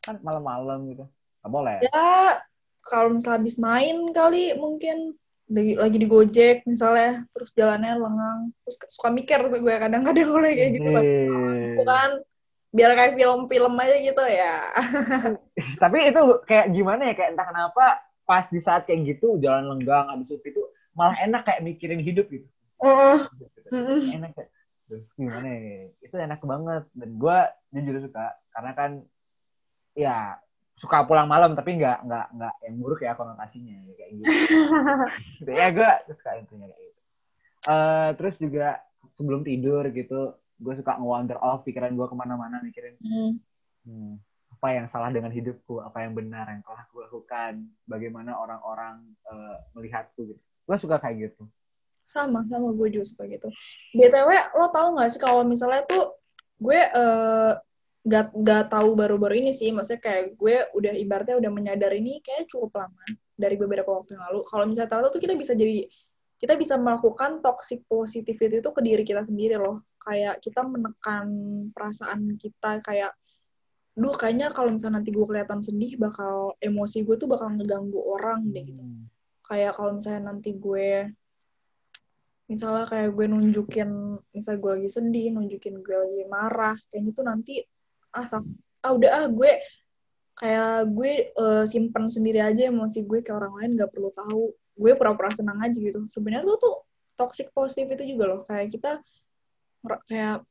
Kan 0.00 0.22
malam-malam 0.24 0.86
gitu. 0.94 1.04
Enggak 1.42 1.50
boleh. 1.52 1.76
Ya, 1.84 2.40
kalau 2.86 3.12
misalnya 3.12 3.42
habis 3.42 3.56
main 3.60 4.14
kali 4.16 4.56
mungkin 4.56 5.18
lagi, 5.50 5.74
lagi 5.74 5.96
di 5.98 6.06
Gojek 6.06 6.56
misalnya, 6.64 7.26
terus 7.34 7.50
jalannya 7.52 7.98
lengang, 7.98 8.40
terus 8.62 8.76
suka 8.94 9.10
mikir 9.10 9.42
tuh 9.50 9.58
gue 9.58 9.74
kadang-kadang 9.76 10.26
kalau 10.30 10.46
kayak 10.46 10.70
gitu. 10.78 10.90
Hei. 10.94 11.74
Bukan 11.74 12.10
biar 12.70 12.90
kayak 12.94 13.18
film-film 13.18 13.74
aja 13.82 13.96
gitu 13.98 14.24
ya. 14.30 14.70
Tapi 15.82 15.98
itu 16.14 16.22
kayak 16.46 16.66
gimana 16.70 17.02
ya? 17.10 17.14
Kayak 17.18 17.30
entah 17.34 17.46
kenapa 17.50 17.84
pas 18.22 18.46
di 18.46 18.60
saat 18.62 18.86
kayak 18.86 19.18
gitu 19.18 19.42
jalan 19.42 19.74
lenggang 19.74 20.06
habis 20.06 20.30
itu 20.30 20.62
malah 20.94 21.18
enak 21.18 21.42
kayak 21.42 21.66
mikirin 21.66 21.98
hidup 21.98 22.30
gitu. 22.30 22.46
Heeh. 22.78 23.18
Mm-mm. 23.74 24.00
Enak 24.22 24.30
kayak 24.38 24.50
"Duh, 24.86 25.02
gimana 25.18 25.48
ya? 25.50 25.90
Itu 25.98 26.14
enak 26.14 26.40
banget 26.46 26.84
dan 26.94 27.10
gue 27.18 27.38
jujur 27.74 28.06
suka 28.06 28.38
karena 28.54 28.70
kan 28.74 28.90
ya 29.98 30.38
suka 30.80 31.04
pulang 31.04 31.28
malam 31.28 31.52
tapi 31.52 31.76
nggak 31.76 32.08
nggak 32.08 32.26
nggak 32.40 32.54
yang 32.64 32.74
buruk 32.80 33.04
ya 33.04 33.12
konotasinya 33.12 33.76
ya, 33.84 33.92
kayak 34.00 34.12
gitu. 34.16 34.32
Gitu. 35.44 35.50
ya 35.52 35.66
gue 35.68 35.90
suka 36.16 36.30
intinya 36.40 36.66
kayak 36.66 36.80
gitu. 36.88 37.00
Eh, 37.68 38.08
terus 38.16 38.34
juga 38.40 38.80
sebelum 39.12 39.44
tidur 39.44 39.84
gitu 39.92 40.32
gue 40.56 40.74
suka 40.76 40.96
nge-wander 40.96 41.36
off 41.36 41.64
pikiran 41.64 41.92
gue 41.92 42.06
ke 42.08 42.16
mana-mana 42.16 42.64
mikirin 42.64 42.96
Hmm. 43.00 43.36
hmm, 43.84 44.12
apa 44.56 44.68
yang 44.72 44.86
salah 44.88 45.12
dengan 45.12 45.28
hidupku 45.28 45.80
apa 45.80 46.04
yang 46.04 46.16
benar 46.16 46.48
yang 46.48 46.64
telah 46.64 46.84
gue 46.88 47.00
lakukan 47.04 47.52
bagaimana 47.84 48.36
orang-orang 48.36 49.04
eh, 49.28 49.56
melihatku 49.76 50.32
gitu 50.32 50.40
gue 50.40 50.76
suka 50.80 50.96
kayak 50.96 51.28
gitu 51.28 51.44
Sama, 52.08 52.42
sama 52.48 52.74
gue 52.74 52.88
juga 52.90 53.06
suka 53.06 53.22
gitu. 53.30 53.46
BTW, 53.94 54.30
lo 54.58 54.66
tau 54.74 54.98
gak 54.98 55.14
sih 55.14 55.20
kalau 55.22 55.46
misalnya 55.46 55.86
tuh 55.86 56.18
gue 56.58 56.74
eh 56.76 57.52
gak, 58.06 58.32
gak 58.32 58.64
tahu 58.72 58.96
baru-baru 58.96 59.44
ini 59.44 59.52
sih, 59.52 59.70
maksudnya 59.70 60.00
kayak 60.00 60.24
gue 60.36 60.56
udah 60.76 60.92
ibaratnya 60.96 61.36
udah 61.36 61.50
menyadari 61.52 62.00
ini 62.00 62.24
kayak 62.24 62.48
cukup 62.48 62.84
lama 62.84 63.04
dari 63.36 63.56
beberapa 63.56 63.88
waktu 63.92 64.16
yang 64.16 64.24
lalu. 64.32 64.40
Kalau 64.48 64.64
misalnya 64.68 64.90
tahu 64.90 65.00
tuh 65.12 65.20
kita 65.20 65.34
bisa 65.36 65.52
jadi 65.56 65.84
kita 66.40 66.56
bisa 66.56 66.80
melakukan 66.80 67.44
toxic 67.44 67.84
positivity 67.84 68.64
itu 68.64 68.70
ke 68.72 68.80
diri 68.80 69.04
kita 69.04 69.20
sendiri 69.20 69.60
loh. 69.60 69.84
Kayak 70.00 70.40
kita 70.40 70.64
menekan 70.64 71.28
perasaan 71.76 72.40
kita 72.40 72.80
kayak 72.80 73.12
duh 74.00 74.16
kayaknya 74.16 74.48
kalau 74.54 74.72
misalnya 74.72 75.02
nanti 75.02 75.10
gue 75.12 75.26
kelihatan 75.26 75.60
sedih 75.60 75.98
bakal 76.00 76.56
emosi 76.62 77.04
gue 77.04 77.16
tuh 77.20 77.28
bakal 77.28 77.52
ngeganggu 77.52 78.00
orang 78.00 78.48
deh 78.48 78.64
gitu 78.64 78.80
Hmm. 78.80 79.10
kayak 79.44 79.76
kalau 79.76 79.98
misalnya 79.98 80.30
nanti 80.30 80.50
gue 80.56 81.10
misalnya 82.46 82.86
kayak 82.86 83.10
gue 83.12 83.26
nunjukin 83.28 83.90
misalnya 84.32 84.58
gue 84.62 84.72
lagi 84.78 84.88
sedih 84.94 85.26
nunjukin 85.34 85.74
gue 85.82 85.96
lagi 86.00 86.22
marah 86.30 86.78
kayak 86.88 87.02
gitu 87.12 87.20
nanti 87.26 87.54
ah 88.14 88.26
tak, 88.26 88.42
ah 88.82 88.92
udah 88.94 89.10
ah 89.10 89.26
gue 89.30 89.52
kayak 90.40 90.88
gue 90.96 91.12
eh, 91.36 91.64
simpen 91.68 92.08
sendiri 92.08 92.40
aja 92.40 92.72
emosi 92.72 93.04
gue 93.04 93.20
ke 93.20 93.30
orang 93.30 93.52
lain 93.60 93.70
gak 93.76 93.90
perlu 93.92 94.10
tahu. 94.16 94.44
Gue 94.80 94.92
pura-pura 94.96 95.28
senang 95.34 95.60
aja 95.60 95.76
gitu. 95.76 96.08
Sebenarnya 96.08 96.48
tuh 96.48 96.58
tuh 96.58 96.76
toxic 97.20 97.52
positif 97.52 97.92
itu 98.00 98.16
juga 98.16 98.24
loh. 98.32 98.40
Kayak 98.48 98.66
kita 98.72 98.90
kayak 100.08 100.44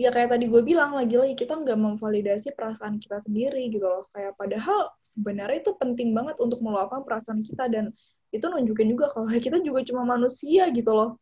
ya 0.00 0.08
kayak 0.08 0.32
tadi 0.32 0.48
gue 0.48 0.62
bilang 0.64 0.96
lagi-lagi 0.96 1.36
kita 1.36 1.60
nggak 1.60 1.76
memvalidasi 1.76 2.56
perasaan 2.56 2.96
kita 2.96 3.20
sendiri 3.20 3.68
gitu 3.68 3.84
loh. 3.84 4.08
Kayak 4.16 4.32
padahal 4.40 4.88
sebenarnya 5.04 5.60
itu 5.60 5.76
penting 5.76 6.16
banget 6.16 6.40
untuk 6.40 6.64
meluapkan 6.64 7.04
perasaan 7.04 7.44
kita 7.44 7.68
dan 7.68 7.92
itu 8.32 8.46
nunjukin 8.48 8.88
juga 8.88 9.12
kalau 9.12 9.28
kita 9.44 9.60
juga 9.60 9.84
cuma 9.84 10.08
manusia 10.08 10.72
gitu 10.72 10.92
loh. 10.96 11.20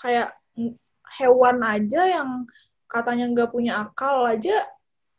Kayak 0.00 0.32
mm, 0.56 0.72
hewan 1.20 1.60
aja 1.60 2.02
yang 2.08 2.48
katanya 2.88 3.28
nggak 3.28 3.50
punya 3.52 3.84
akal 3.84 4.24
aja 4.24 4.64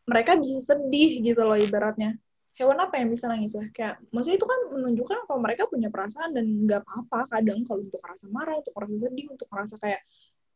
mereka 0.06 0.38
bisa 0.38 0.62
sedih 0.62 1.22
gitu 1.26 1.42
loh 1.42 1.58
ibaratnya. 1.58 2.18
Hewan 2.56 2.80
apa 2.80 3.04
yang 3.04 3.12
bisa 3.12 3.28
nangis 3.28 3.52
ya? 3.52 3.68
Kayak 3.76 4.00
maksudnya 4.16 4.40
itu 4.40 4.48
kan 4.48 4.60
menunjukkan 4.72 5.18
kalau 5.28 5.40
mereka 5.44 5.68
punya 5.68 5.92
perasaan 5.92 6.32
dan 6.32 6.46
nggak 6.64 6.88
apa-apa 6.88 7.28
kadang 7.28 7.68
kalau 7.68 7.84
untuk 7.84 8.00
merasa 8.00 8.26
marah 8.32 8.56
untuk 8.64 8.74
merasa 8.80 8.96
sedih 8.96 9.28
untuk 9.28 9.48
merasa 9.52 9.76
kayak 9.76 10.02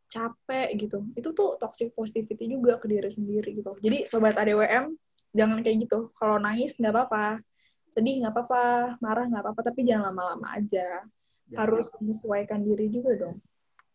capek 0.07 0.67
gitu. 0.79 0.97
Itu 1.19 1.29
tuh 1.35 1.59
toxic 1.59 1.91
positivity 1.91 2.55
juga 2.55 2.79
ke 2.79 2.88
diri 2.88 3.12
sendiri 3.12 3.51
gitu. 3.51 3.75
Jadi 3.83 4.07
sobat 4.07 4.39
ADWM 4.39 4.95
jangan 5.35 5.59
kayak 5.59 5.77
gitu. 5.89 6.15
Kalau 6.15 6.39
nangis 6.39 6.79
nggak 6.79 6.93
apa-apa. 6.95 7.43
Sedih 7.91 8.23
nggak 8.23 8.31
apa-apa. 8.31 8.95
Marah 9.03 9.25
nggak 9.27 9.43
apa-apa. 9.43 9.62
Tapi 9.67 9.83
jangan 9.83 10.15
lama-lama 10.15 10.55
aja. 10.55 11.03
Ya, 11.49 11.65
harus 11.65 11.89
menyesuaikan 11.97 12.62
diri 12.63 12.88
juga 12.93 13.27
dong. 13.27 13.41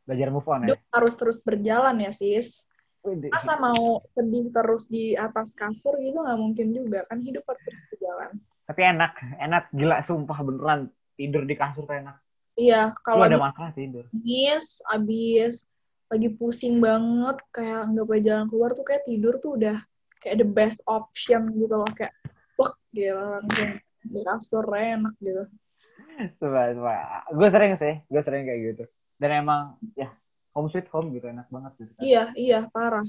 Belajar 0.05 0.29
move 0.29 0.45
on 0.51 0.61
ya. 0.67 0.77
Hidup 0.77 0.83
harus 0.93 1.15
terus 1.17 1.39
berjalan 1.41 1.97
ya 2.05 2.13
sis 2.13 2.69
masa 3.05 3.61
mau 3.61 4.01
sedih 4.17 4.49
terus 4.49 4.89
di 4.89 5.13
atas 5.13 5.53
kasur 5.53 6.01
gitu 6.01 6.17
nggak 6.17 6.41
mungkin 6.41 6.73
juga 6.73 7.05
kan 7.05 7.21
hidup 7.21 7.45
harus 7.45 7.63
terus 7.63 7.83
berjalan. 7.93 8.33
Tapi 8.65 8.81
enak 8.81 9.13
enak. 9.37 9.65
Gila 9.77 10.01
sumpah 10.01 10.39
beneran. 10.41 10.81
Tidur 11.15 11.45
di 11.47 11.55
kasur 11.55 11.85
tuh 11.85 12.01
enak. 12.01 12.17
Iya 12.57 12.97
kalau 13.05 13.29
ada 13.29 13.39
masalah 13.39 13.71
tidur? 13.75 14.09
nangis 14.11 14.81
abis 14.89 15.67
lagi 16.09 16.31
pusing 16.33 16.79
banget 16.79 17.39
kayak 17.51 17.91
nggak 17.93 18.07
boleh 18.07 18.23
jalan 18.23 18.47
keluar 18.51 18.71
tuh 18.73 18.87
kayak 18.87 19.05
tidur 19.07 19.35
tuh 19.43 19.59
udah 19.59 19.79
kayak 20.23 20.41
the 20.41 20.49
best 20.49 20.81
option 20.89 21.53
gitu 21.55 21.75
loh. 21.77 21.91
Kayak 21.93 22.17
wah 22.57 22.73
gila 22.91 23.43
langsung 23.43 23.71
di 24.05 24.21
kasur 24.25 24.65
enak 24.65 25.15
gitu. 25.21 25.45
Sumpah, 26.39 26.71
sumpah. 26.71 27.27
Gue 27.35 27.49
sering 27.51 27.73
sih, 27.75 27.95
gue 28.07 28.23
sering 28.23 28.47
kayak 28.47 28.61
gitu. 28.75 28.85
Dan 29.19 29.47
emang, 29.47 29.79
ya, 29.99 30.11
home 30.55 30.71
sweet 30.71 30.89
home 30.89 31.11
gitu, 31.13 31.27
enak 31.29 31.51
banget 31.51 31.73
gitu. 31.83 31.93
kan. 31.99 32.03
iya 32.07 32.25
iya 32.39 32.59
parah 32.71 33.05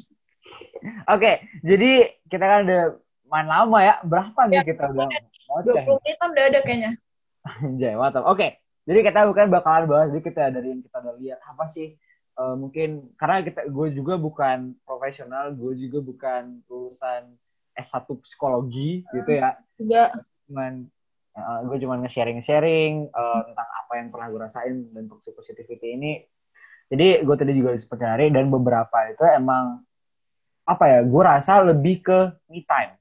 Oke, 1.10 1.41
jadi 1.65 2.13
kita 2.29 2.45
kan 2.45 2.60
udah 2.69 2.84
main 3.29 3.47
lama 3.49 3.79
ya. 3.81 3.95
Berapa 4.05 4.45
nih 4.45 4.62
Ya, 4.62 4.63
kita 4.65 4.93
udah 4.93 5.10
20 5.10 5.49
ngoceh? 5.49 5.84
menitan 5.89 6.29
udah 6.29 6.45
ada 6.45 6.60
kayaknya 6.62 6.91
Anjay, 7.65 7.93
mantap. 7.97 8.25
Oke, 8.25 8.58
jadi 8.86 8.99
kita 9.05 9.25
bukan 9.29 9.49
bakalan 9.53 9.86
bahas 9.86 10.10
dikit 10.10 10.34
ya 10.34 10.49
dari 10.49 10.73
yang 10.73 10.81
kita 10.81 10.97
udah 11.01 11.15
lihat. 11.17 11.39
Apa 11.45 11.69
sih, 11.69 11.93
eh, 12.38 12.55
mungkin, 12.58 13.13
karena 13.21 13.45
kita 13.45 13.69
gue 13.69 13.88
juga 13.93 14.17
bukan 14.17 14.73
profesional, 14.81 15.53
gue 15.53 15.73
juga 15.77 16.01
bukan 16.01 16.65
lulusan 16.65 17.38
S1 17.77 18.05
psikologi 18.25 19.05
gitu 19.13 19.31
ya. 19.36 19.58
juga 19.75 20.15
cuman 20.47 20.88
uh, 21.36 21.60
gue 21.67 21.77
cuman 21.84 21.99
nge-sharing-sharing 22.05 23.12
uh, 23.12 23.41
tentang 23.43 23.69
apa 23.84 23.93
yang 23.99 24.08
pernah 24.13 24.27
gue 24.31 24.39
rasain 24.39 24.75
dan 24.95 25.03
toxic 25.12 25.36
positivity 25.36 25.97
ini. 25.99 26.23
Jadi 26.91 27.26
gue 27.26 27.36
tadi 27.36 27.52
juga 27.58 27.74
sempat 27.78 28.00
nyari 28.02 28.30
dan 28.30 28.50
beberapa 28.54 28.98
itu 29.10 29.24
emang 29.26 29.82
apa 30.65 30.86
ya? 30.86 31.00
Gue 31.06 31.24
rasa 31.26 31.62
lebih 31.65 32.06
ke 32.06 32.19
me 32.50 32.62
time. 32.65 32.98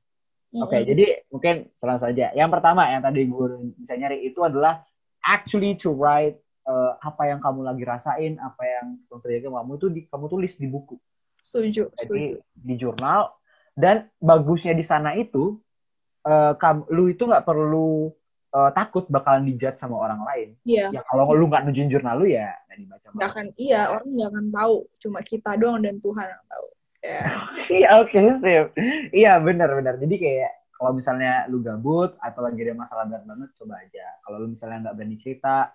Oke, 0.55 0.81
Mm-mm. 0.81 0.87
jadi 0.87 1.05
mungkin 1.35 1.55
langsung 1.83 2.09
saja. 2.11 2.31
Yang 2.33 2.51
pertama 2.55 2.87
yang 2.87 3.03
tadi 3.03 3.27
gue 3.27 3.75
bisa 3.75 3.99
nyari 3.99 4.23
itu 4.23 4.41
adalah 4.41 4.87
actually 5.21 5.75
to 5.75 5.91
write 5.91 6.39
uh, 6.65 6.95
apa 7.03 7.27
yang 7.29 7.43
kamu 7.43 7.67
lagi 7.67 7.83
rasain, 7.83 8.39
apa 8.39 8.63
yang 8.63 8.87
terjadi 9.21 9.51
kamu 9.51 9.73
itu 9.77 9.87
di, 9.91 10.01
kamu 10.07 10.27
tulis 10.31 10.55
di 10.57 10.71
buku 10.71 10.97
setuju 11.45 11.93
setuju 11.93 12.09
jadi 12.09 12.25
di 12.57 12.75
jurnal 12.81 13.37
dan 13.77 14.09
bagusnya 14.17 14.73
di 14.73 14.81
sana 14.81 15.13
itu 15.13 15.61
eh, 16.25 16.53
kam- 16.57 16.89
lu 16.89 17.13
itu 17.13 17.29
nggak 17.29 17.45
perlu 17.45 18.09
uh, 18.55 18.71
takut 18.71 19.05
bakalan 19.11 19.45
dijudge 19.51 19.77
sama 19.77 19.99
orang 19.99 20.23
lain. 20.23 20.49
Iya. 20.63 20.95
Ya 20.95 21.03
kalau 21.11 21.27
lu 21.35 21.51
nggak 21.51 21.67
nunjukin 21.67 21.91
jurnal 21.91 22.23
lu 22.23 22.31
ya 22.31 22.55
nggak 22.71 22.79
dibaca. 22.79 23.07
Nggak 23.11 23.29
akan, 23.35 23.47
iya 23.59 23.81
orang 23.91 24.09
nggak 24.15 24.29
akan 24.31 24.47
tahu. 24.55 24.77
Cuma 25.03 25.19
kita 25.27 25.51
doang 25.59 25.83
dan 25.83 25.99
Tuhan 25.99 26.27
yang 26.31 26.45
tahu. 26.47 26.67
Ya. 27.05 27.21
Iya 27.75 27.89
oke 28.01 28.19
sip. 28.41 28.67
Iya 29.11 29.33
benar-benar. 29.43 29.99
Jadi 29.99 30.17
kayak 30.17 30.53
kalau 30.75 30.91
misalnya 30.95 31.49
lu 31.51 31.61
gabut 31.61 32.15
atau 32.21 32.41
lagi 32.45 32.61
ada 32.61 32.77
masalah 32.77 33.05
berat 33.09 33.25
banget, 33.27 33.51
coba 33.59 33.75
aja. 33.83 34.07
Kalau 34.25 34.37
lu 34.41 34.47
misalnya 34.53 34.89
nggak 34.89 34.95
berani 34.97 35.17
cerita, 35.17 35.73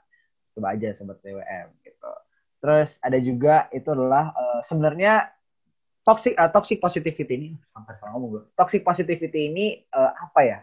coba 0.56 0.68
aja 0.74 0.88
sobat 0.96 1.18
TWM 1.22 1.68
gitu. 1.86 2.14
Terus 2.60 3.00
ada 3.00 3.18
juga 3.18 3.72
itu 3.72 3.88
adalah 3.90 4.36
uh, 4.36 4.60
sebenarnya 4.62 5.32
toxic 6.04 6.36
uh, 6.36 6.52
toxic 6.52 6.78
positivity 6.84 7.34
ini 7.38 7.50
sampai 7.72 7.94
ngomong 8.12 8.30
gue. 8.34 8.44
Toxic 8.54 8.82
positivity 8.84 9.50
ini 9.50 9.66
uh, 9.94 10.12
apa 10.14 10.42
ya? 10.44 10.60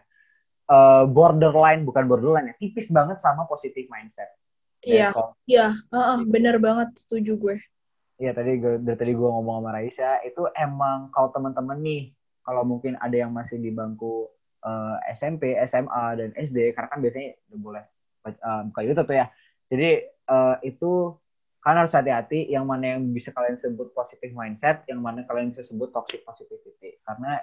Uh, 0.67 1.07
borderline 1.07 1.87
bukan 1.87 2.11
borderline 2.11 2.51
ya, 2.51 2.55
tipis 2.59 2.91
banget 2.91 3.23
sama 3.23 3.47
positive 3.47 3.87
mindset. 3.87 4.27
Iya, 4.83 5.15
iya, 5.47 5.75
uh, 5.95 5.99
uh, 5.99 6.19
bener 6.27 6.59
banget 6.59 6.95
setuju 6.99 7.39
gue. 7.39 7.57
Iya 8.17 8.33
tadi 8.33 8.57
dari 8.59 8.97
tadi 8.97 9.13
gue 9.13 9.29
ngomong 9.29 9.61
sama 9.61 9.71
Raisa 9.77 10.25
itu 10.25 10.49
emang 10.57 11.13
kalau 11.13 11.29
teman-teman 11.37 11.77
nih 11.85 12.17
kalau 12.41 12.65
mungkin 12.65 12.97
ada 13.03 13.13
yang 13.13 13.29
masih 13.29 13.61
di 13.61 13.69
bangku 13.69 14.31
uh, 14.65 14.97
SMP, 15.13 15.53
SMA 15.69 16.05
dan 16.17 16.31
SD 16.33 16.73
karena 16.73 16.89
kan 16.89 16.99
biasanya 17.05 17.37
udah 17.53 17.59
boleh 17.61 17.85
uh, 18.27 18.63
buka 18.73 18.81
YouTube 18.87 19.09
tuh 19.11 19.17
ya. 19.21 19.27
Jadi 19.69 19.91
uh, 20.31 20.57
itu 20.65 21.13
kalian 21.61 21.83
harus 21.83 21.95
hati-hati 21.99 22.47
yang 22.47 22.65
mana 22.65 22.95
yang 22.97 23.11
bisa 23.11 23.35
kalian 23.35 23.59
sebut 23.59 23.91
positive 23.93 24.31
mindset, 24.33 24.87
yang 24.87 25.03
mana 25.03 25.27
kalian 25.27 25.51
bisa 25.51 25.67
sebut 25.67 25.91
toxic 25.91 26.23
positivity. 26.23 26.97
Karena 27.03 27.43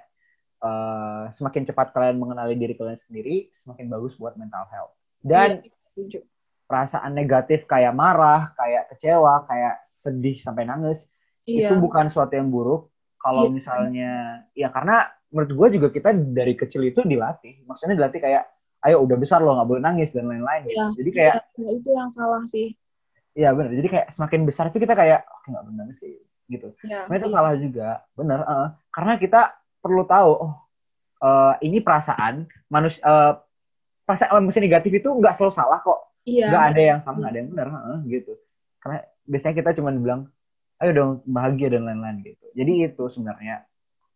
uh, 0.64 1.28
semakin 1.30 1.68
cepat 1.68 1.92
kalian 1.92 2.18
mengenali 2.18 2.56
diri 2.56 2.74
kalian 2.74 2.96
sendiri, 2.96 3.52
semakin 3.52 3.92
bagus 3.92 4.16
buat 4.16 4.40
mental 4.40 4.64
health. 4.72 4.96
Dan 5.20 5.62
iya, 6.00 6.24
perasaan 6.66 7.12
negatif 7.12 7.68
kayak 7.68 7.92
marah, 7.92 8.56
kayak 8.56 8.96
kecewa, 8.96 9.44
kayak 9.46 9.84
sedih 9.84 10.40
sampai 10.40 10.64
nangis, 10.64 11.12
iya. 11.44 11.70
itu 11.70 11.76
bukan 11.78 12.08
suatu 12.08 12.34
yang 12.34 12.48
buruk. 12.48 12.90
Kalau 13.20 13.48
iya. 13.48 13.54
misalnya, 13.54 14.12
ya 14.56 14.72
karena 14.72 15.08
menurut 15.32 15.52
gue 15.52 15.68
juga 15.80 15.88
kita 15.92 16.16
dari 16.16 16.56
kecil 16.56 16.88
itu 16.88 17.04
dilatih. 17.04 17.64
Maksudnya 17.68 17.96
dilatih 18.00 18.20
kayak, 18.20 18.44
ayo 18.84 19.00
udah 19.04 19.16
besar 19.16 19.40
loh 19.40 19.56
nggak 19.60 19.70
boleh 19.70 19.84
nangis 19.84 20.12
dan 20.12 20.28
lain-lain. 20.28 20.68
Gitu. 20.68 21.04
Jadi 21.04 21.10
kayak, 21.12 21.36
ya, 21.56 21.70
itu 21.72 21.90
yang 21.92 22.12
salah 22.12 22.44
sih 22.48 22.76
Iya 23.34 23.50
benar. 23.58 23.72
Jadi 23.74 23.90
kayak 23.90 24.08
semakin 24.14 24.42
besar 24.46 24.70
itu 24.70 24.78
kita 24.78 24.94
kayak 24.94 25.26
oh, 25.26 25.42
nggak 25.50 25.66
benar 25.74 25.88
sih 25.90 26.14
gitu. 26.46 26.70
Ya, 26.86 27.10
itu 27.10 27.28
iya. 27.30 27.34
salah 27.34 27.54
juga, 27.58 28.06
benar. 28.14 28.40
Uh, 28.46 28.68
karena 28.94 29.18
kita 29.18 29.58
perlu 29.84 30.08
tahu, 30.08 30.32
oh 30.40 30.54
uh, 31.20 31.54
ini 31.60 31.84
perasaan 31.84 32.48
manusia, 32.72 33.04
uh, 33.04 33.34
perasaan 34.08 34.40
emosi 34.40 34.64
negatif 34.64 34.92
itu 35.04 35.10
nggak 35.12 35.36
selalu 35.36 35.52
salah 35.52 35.84
kok. 35.84 36.00
Iya. 36.24 36.48
Nggak 36.48 36.66
ada 36.72 36.82
yang 36.82 37.00
sama, 37.04 37.16
nggak 37.20 37.32
ada 37.36 37.40
yang 37.44 37.50
benar, 37.52 37.68
uh, 37.68 38.00
gitu. 38.08 38.34
Karena 38.80 38.98
biasanya 39.28 39.56
kita 39.60 39.70
cuma 39.84 39.90
bilang, 39.92 40.22
ayo 40.80 40.92
dong 40.96 41.12
bahagia 41.28 41.68
dan 41.76 41.84
lain-lain 41.84 42.24
gitu. 42.24 42.46
Jadi 42.56 42.72
itu 42.88 43.04
sebenarnya. 43.12 43.68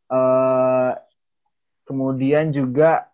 Uh, 0.08 0.96
kemudian 1.88 2.52
juga 2.52 3.08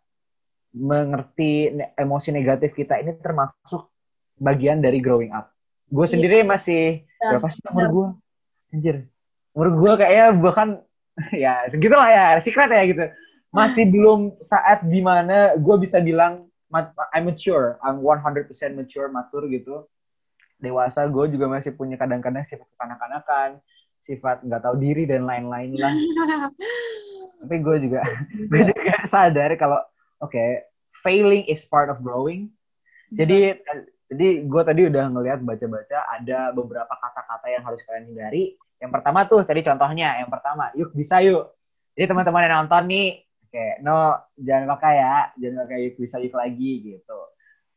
mengerti 0.74 1.70
emosi 1.94 2.34
negatif 2.34 2.74
kita 2.74 2.98
ini 2.98 3.14
termasuk 3.22 3.94
bagian 4.42 4.82
dari 4.82 4.98
growing 4.98 5.30
up 5.30 5.54
gue 5.94 6.06
iya. 6.10 6.12
sendiri 6.18 6.38
masih 6.42 7.06
ya, 7.06 7.38
berapa 7.38 7.48
sih 7.54 7.62
umur 7.70 7.86
gue 7.94 8.08
anjir 8.74 8.96
umur 9.54 9.70
gue 9.78 9.92
kayaknya 10.02 10.28
bahkan 10.42 10.70
ya 11.44 11.66
segitulah 11.70 12.10
ya 12.10 12.26
secret 12.42 12.70
ya 12.70 12.84
gitu. 12.90 13.06
Masih 13.54 13.86
belum 13.86 14.34
saat 14.42 14.82
di 14.90 14.98
mana 15.06 15.54
gue 15.54 15.76
bisa 15.78 16.02
bilang 16.02 16.50
I'm 17.14 17.30
mature 17.30 17.78
I'm 17.86 18.02
100% 18.02 18.50
mature 18.74 19.08
matur 19.14 19.46
gitu. 19.50 19.86
Dewasa 20.58 21.06
gue 21.06 21.26
juga 21.30 21.46
masih 21.52 21.76
punya 21.78 22.00
kadang-kadang 22.00 22.42
sifat 22.48 22.66
kekanak-kanakan 22.74 23.62
sifat 24.04 24.44
nggak 24.44 24.62
tahu 24.64 24.76
diri 24.82 25.08
dan 25.08 25.24
lain-lain 25.24 25.80
lah. 25.80 25.94
Tapi 27.44 27.56
gue 27.60 27.78
juga 27.88 28.02
gue 28.52 28.62
juga 28.68 28.94
sadar 29.08 29.54
kalau 29.56 29.80
oke 30.20 30.32
okay, 30.32 30.68
failing 31.04 31.46
is 31.48 31.64
part 31.68 31.88
of 31.88 32.02
growing. 32.04 32.52
Jadi 33.14 33.62
jadi 34.14 34.46
gue 34.46 34.62
tadi 34.66 34.82
udah 34.90 35.10
ngelihat 35.10 35.40
baca-baca 35.42 36.06
ada 36.10 36.54
beberapa 36.54 36.90
kata-kata 36.90 37.48
yang 37.50 37.64
harus 37.66 37.82
kalian 37.86 38.10
hindari. 38.10 38.58
Yang 38.84 38.92
pertama 39.00 39.20
tuh 39.24 39.48
tadi 39.48 39.64
contohnya, 39.64 40.20
yang 40.20 40.28
pertama, 40.28 40.68
yuk 40.76 40.92
bisa 40.92 41.24
yuk. 41.24 41.56
Jadi 41.96 42.12
teman-teman 42.12 42.44
yang 42.44 42.68
nonton 42.68 42.84
nih, 42.92 43.08
kayak 43.48 43.76
no 43.80 44.20
jangan 44.36 44.68
pakai 44.76 44.94
ya, 45.00 45.16
jangan 45.40 45.58
pakai 45.64 45.78
yuk 45.88 45.96
bisa 45.96 46.20
yuk 46.20 46.36
lagi 46.36 46.72
gitu. 46.84 47.20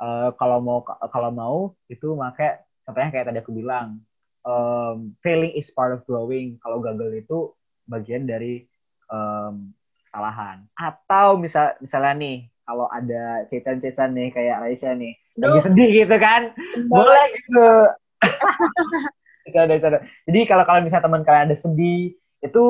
Uh, 0.02 0.34
kalau 0.34 0.58
mau 0.58 0.82
kalau 0.84 1.30
mau 1.30 1.56
itu 1.86 2.18
pakai 2.18 2.60
contohnya 2.82 3.10
kayak 3.14 3.26
tadi 3.30 3.38
aku 3.38 3.54
bilang, 3.54 4.02
um, 4.42 5.14
failing 5.22 5.54
is 5.54 5.70
part 5.70 5.94
of 5.94 6.02
growing. 6.10 6.58
Kalau 6.58 6.82
gagal 6.82 7.22
itu 7.22 7.54
bagian 7.86 8.26
dari 8.26 8.66
um, 9.06 9.70
kesalahan. 10.02 10.66
Atau 10.74 11.38
misal 11.38 11.78
misalnya 11.78 12.18
nih, 12.18 12.36
kalau 12.66 12.90
ada 12.90 13.46
cecan-cecan 13.46 14.10
nih 14.10 14.28
kayak 14.34 14.58
Raisa 14.58 14.90
nih, 14.90 15.14
Duh. 15.36 15.52
lagi 15.52 15.68
sedih 15.68 15.88
gitu 16.02 16.16
kan 16.16 16.48
boleh 16.88 17.24
gitu 17.36 17.68
jadi 20.26 20.40
kalau 20.48 20.64
kalau 20.66 20.80
misalnya 20.82 21.06
teman 21.06 21.22
kalian 21.22 21.46
ada 21.50 21.56
sedih 21.56 22.14
itu 22.42 22.64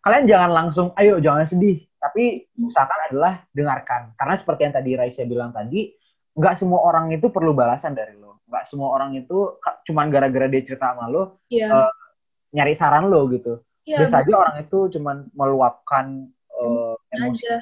kalian 0.00 0.24
jangan 0.24 0.50
langsung 0.52 0.92
ayo 0.96 1.20
jangan 1.20 1.44
sedih 1.44 1.84
tapi 2.00 2.48
usahakan 2.56 3.00
adalah 3.12 3.32
dengarkan 3.52 4.12
karena 4.16 4.34
seperti 4.36 4.60
yang 4.68 4.74
tadi 4.74 4.90
Raisya 4.96 5.24
bilang 5.28 5.52
tadi 5.52 5.92
nggak 6.34 6.54
semua 6.56 6.80
orang 6.84 7.12
itu 7.14 7.28
perlu 7.30 7.52
balasan 7.52 7.92
dari 7.92 8.16
lo 8.16 8.44
nggak 8.48 8.64
semua 8.68 8.92
orang 8.92 9.16
itu 9.16 9.60
cuman 9.88 10.08
gara-gara 10.12 10.48
dia 10.48 10.62
cerita 10.64 10.92
sama 10.92 11.08
lo 11.08 11.40
yeah. 11.48 11.68
Iya. 11.68 11.84
uh, 11.88 11.92
nyari 12.54 12.74
saran 12.76 13.08
lo 13.08 13.28
gitu 13.32 13.60
yeah, 13.84 14.00
biasa 14.02 14.24
aja 14.24 14.34
orang 14.36 14.56
itu 14.64 14.78
cuman 14.98 15.16
meluapkan 15.32 16.28
uh, 16.58 16.96
emosi 17.12 17.44
aja. 17.48 17.60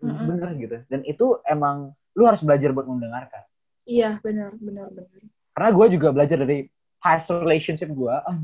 bener 0.00 0.50
gitu 0.54 0.76
dan 0.86 1.02
itu 1.02 1.42
emang 1.46 1.94
lu 2.18 2.26
harus 2.26 2.42
belajar 2.42 2.74
buat 2.74 2.86
mendengarkan. 2.86 3.42
Iya, 3.86 4.18
benar, 4.22 4.54
benar, 4.58 4.90
benar. 4.90 5.08
Karena 5.54 5.70
gue 5.74 5.86
juga 5.98 6.08
belajar 6.14 6.38
dari 6.42 6.66
past 7.00 7.32
relationship 7.32 7.90
gue. 7.90 8.14
Oh, 8.14 8.36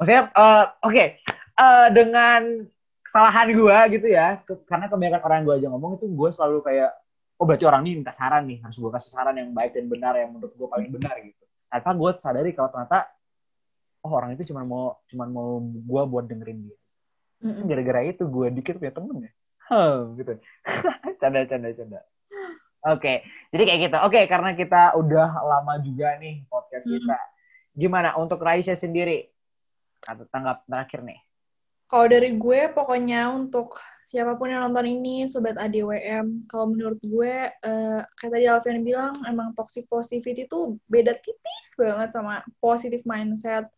Maksudnya, 0.00 0.30
uh, 0.34 0.72
oke, 0.82 0.90
okay. 0.90 1.06
uh, 1.58 1.86
eh, 1.86 1.88
dengan 1.94 2.66
kesalahan 3.06 3.54
gue 3.54 3.78
gitu 3.98 4.06
ya, 4.10 4.40
ke, 4.42 4.56
karena 4.66 4.88
kebanyakan 4.88 5.20
orang 5.22 5.36
yang 5.42 5.46
gue 5.46 5.56
aja 5.62 5.68
ngomong 5.70 5.92
itu 6.00 6.06
gue 6.10 6.30
selalu 6.32 6.58
kayak, 6.64 6.90
oh 7.38 7.44
berarti 7.44 7.64
orang 7.68 7.86
ini 7.86 8.02
minta 8.02 8.10
saran 8.10 8.48
nih, 8.48 8.58
harus 8.64 8.78
gue 8.80 8.90
kasih 8.90 9.10
saran 9.14 9.36
yang 9.38 9.54
baik 9.54 9.76
dan 9.76 9.86
benar, 9.86 10.16
yang 10.18 10.34
menurut 10.34 10.54
gue 10.56 10.68
paling 10.70 10.90
benar 10.90 11.14
gitu. 11.22 11.42
Ternyata 11.70 11.90
gue 11.94 12.10
sadari 12.18 12.50
kalau 12.56 12.68
ternyata, 12.72 12.98
oh 14.02 14.10
orang 14.10 14.34
itu 14.34 14.42
cuma 14.50 14.66
mau 14.66 14.98
cuma 15.06 15.24
mau 15.30 15.62
gue 15.62 16.02
buat 16.08 16.24
dengerin 16.26 16.58
dia. 16.66 16.78
Gara-gara 17.42 18.00
itu 18.06 18.22
gue 18.26 18.46
dikit 18.54 18.78
punya 18.78 18.94
temen 18.94 19.16
ya. 19.26 19.32
Huh, 19.70 20.14
gitu. 20.18 20.32
canda, 21.22 21.46
canda, 21.46 21.68
canda. 21.74 22.00
Oke, 22.82 22.98
okay. 22.98 23.16
jadi 23.54 23.62
kayak 23.62 23.80
gitu. 23.86 23.96
Oke, 24.02 24.10
okay, 24.10 24.24
karena 24.26 24.50
kita 24.58 24.98
udah 24.98 25.38
lama 25.46 25.78
juga 25.86 26.18
nih 26.18 26.42
podcast 26.50 26.82
hmm. 26.82 26.98
kita. 26.98 27.18
Gimana 27.78 28.18
untuk 28.18 28.42
Raisa 28.42 28.74
sendiri? 28.74 29.30
Atau 30.02 30.26
tanggap 30.26 30.66
terakhir 30.66 31.06
nih? 31.06 31.22
Kalau 31.86 32.06
dari 32.10 32.34
gue, 32.34 32.60
pokoknya 32.74 33.30
untuk 33.30 33.78
siapa 34.10 34.34
pun 34.34 34.50
yang 34.50 34.66
nonton 34.66 34.88
ini, 34.88 35.30
Sobat 35.30 35.54
ADWM, 35.54 36.50
kalau 36.50 36.74
menurut 36.74 36.98
gue, 37.06 37.34
uh, 37.52 38.00
kayak 38.18 38.32
tadi 38.34 38.46
Alvin 38.50 38.82
bilang, 38.82 39.14
emang 39.30 39.54
toxic 39.54 39.86
positivity 39.86 40.50
itu 40.50 40.74
beda 40.90 41.14
tipis 41.22 41.78
banget 41.78 42.10
sama 42.10 42.42
positive 42.58 43.06
mindset. 43.06 43.70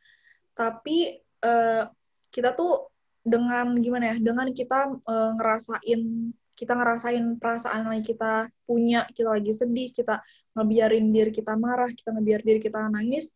Tapi 0.56 1.20
uh, 1.44 1.92
kita 2.32 2.56
tuh 2.56 2.88
dengan 3.20 3.76
gimana 3.76 4.14
ya, 4.14 4.16
dengan 4.16 4.48
kita 4.48 4.96
uh, 4.96 5.30
ngerasain 5.36 6.32
kita 6.54 6.72
ngerasain 6.78 7.38
perasaan 7.42 7.90
yang 7.90 8.06
kita 8.06 8.48
punya, 8.64 9.06
kita 9.10 9.34
lagi 9.34 9.50
sedih, 9.50 9.90
kita 9.90 10.22
ngebiarin 10.54 11.10
diri 11.10 11.34
kita 11.34 11.58
marah, 11.58 11.90
kita 11.90 12.14
ngebiar 12.14 12.40
diri 12.46 12.62
kita 12.62 12.86
nangis, 12.90 13.30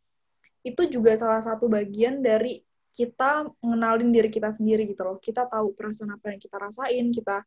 itu 0.63 0.83
juga 0.87 1.15
salah 1.19 1.43
satu 1.43 1.67
bagian 1.67 2.23
dari 2.23 2.63
kita 2.95 3.47
mengenalin 3.63 4.11
diri 4.11 4.31
kita 4.31 4.51
sendiri 4.51 4.87
gitu 4.91 5.07
loh. 5.07 5.19
Kita 5.23 5.47
tahu 5.47 5.71
perasaan 5.75 6.19
apa 6.19 6.35
yang 6.35 6.41
kita 6.43 6.57
rasain, 6.59 7.07
kita 7.15 7.47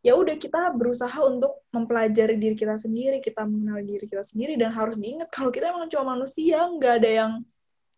ya 0.00 0.16
udah 0.16 0.36
kita 0.38 0.72
berusaha 0.72 1.18
untuk 1.26 1.66
mempelajari 1.74 2.40
diri 2.40 2.56
kita 2.56 2.80
sendiri, 2.80 3.20
kita 3.20 3.44
mengenal 3.44 3.82
diri 3.82 4.06
kita 4.08 4.22
sendiri 4.24 4.56
dan 4.56 4.72
harus 4.72 4.96
diingat 4.96 5.28
kalau 5.28 5.52
kita 5.52 5.72
emang 5.72 5.90
cuma 5.92 6.16
manusia, 6.16 6.64
nggak 6.64 6.92
ada 7.02 7.10
yang 7.10 7.32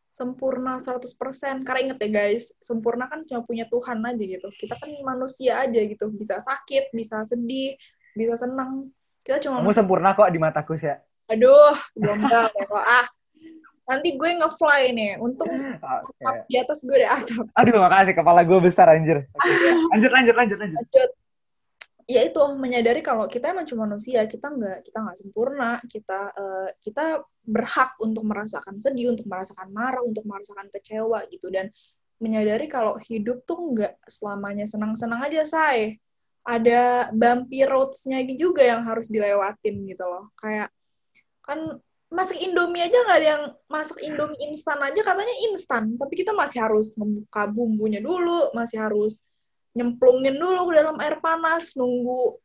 sempurna 0.09 0.81
100%. 0.81 1.63
Karena 1.63 1.81
inget 1.85 1.99
ya 2.01 2.11
guys, 2.11 2.51
sempurna 2.59 3.07
kan 3.07 3.23
cuma 3.29 3.45
punya 3.45 3.69
Tuhan 3.69 4.03
aja 4.03 4.25
gitu. 4.25 4.49
Kita 4.57 4.75
kan 4.81 4.91
manusia 5.05 5.63
aja 5.63 5.81
gitu. 5.81 6.11
Bisa 6.11 6.41
sakit, 6.43 6.91
bisa 6.97 7.23
sedih, 7.23 7.77
bisa 8.17 8.35
senang. 8.35 8.91
Kita 9.23 9.39
cuma... 9.45 9.61
Kamu 9.63 9.73
sempurna 9.77 10.17
kok 10.17 10.33
di 10.33 10.41
mataku 10.41 10.75
sih. 10.81 10.91
Aduh, 11.29 11.77
belum 11.93 12.25
ya 12.25 12.49
kok. 12.49 12.73
Ah, 12.81 13.07
nanti 13.89 14.17
gue 14.17 14.31
nge-fly 14.41 14.97
nih. 14.97 15.21
Untung 15.21 15.49
okay. 15.49 16.45
di 16.49 16.57
atas 16.57 16.81
gue 16.81 16.97
deh 16.97 17.09
atap. 17.09 17.45
Aduh, 17.61 17.77
makasih. 17.79 18.17
Kepala 18.17 18.41
gue 18.43 18.59
besar, 18.65 18.89
anjir. 18.89 19.29
Okay. 19.37 19.73
lanjut, 19.93 20.11
lanjut, 20.11 20.35
lanjut, 20.35 20.59
lanjut. 20.59 20.81
Lanjut. 20.81 21.11
Ya 22.09 22.25
itu 22.25 22.41
menyadari 22.57 23.05
kalau 23.05 23.29
kita 23.29 23.53
emang 23.53 23.69
cuma 23.69 23.85
manusia 23.85 24.25
kita 24.25 24.49
nggak 24.49 24.81
kita 24.81 24.99
nggak 25.05 25.19
sempurna 25.21 25.77
kita 25.85 26.33
uh, 26.33 26.69
kita 26.81 27.21
berhak 27.45 27.97
untuk 28.01 28.25
merasakan 28.25 28.81
sedih 28.81 29.13
untuk 29.13 29.29
merasakan 29.29 29.69
marah 29.73 30.01
untuk 30.05 30.25
merasakan 30.25 30.69
kecewa 30.73 31.25
gitu. 31.29 31.53
Dan 31.53 31.69
menyadari 32.21 32.69
kalau 32.69 32.97
hidup 33.01 33.45
tuh 33.49 33.77
nggak 33.77 34.01
selamanya 34.09 34.69
senang-senang 34.69 35.21
aja 35.25 35.45
say. 35.49 36.01
Ada 36.49 37.13
bumpy 37.13 37.69
roads-nya 37.69 38.25
juga 38.33 38.65
yang 38.65 38.81
harus 38.81 39.13
dilewatin 39.13 39.85
gitu 39.85 40.05
loh. 40.05 40.33
Kayak 40.33 40.73
kan 41.45 41.77
masak 42.09 42.41
Indomie 42.41 42.89
aja 42.89 43.05
nggak 43.05 43.19
ada 43.21 43.29
yang 43.37 43.45
masak 43.69 44.01
Indomie 44.01 44.41
instan 44.49 44.81
aja 44.81 45.01
katanya 45.05 45.35
instan 45.53 45.93
tapi 46.01 46.17
kita 46.17 46.33
masih 46.33 46.65
harus 46.65 46.97
membuka 46.97 47.45
bumbunya 47.45 48.01
dulu 48.01 48.49
masih 48.57 48.81
harus 48.81 49.21
nyemplungin 49.77 50.37
dulu 50.37 50.71
ke 50.71 50.73
dalam 50.81 50.97
air 51.03 51.21
panas 51.21 51.77
nunggu 51.77 52.41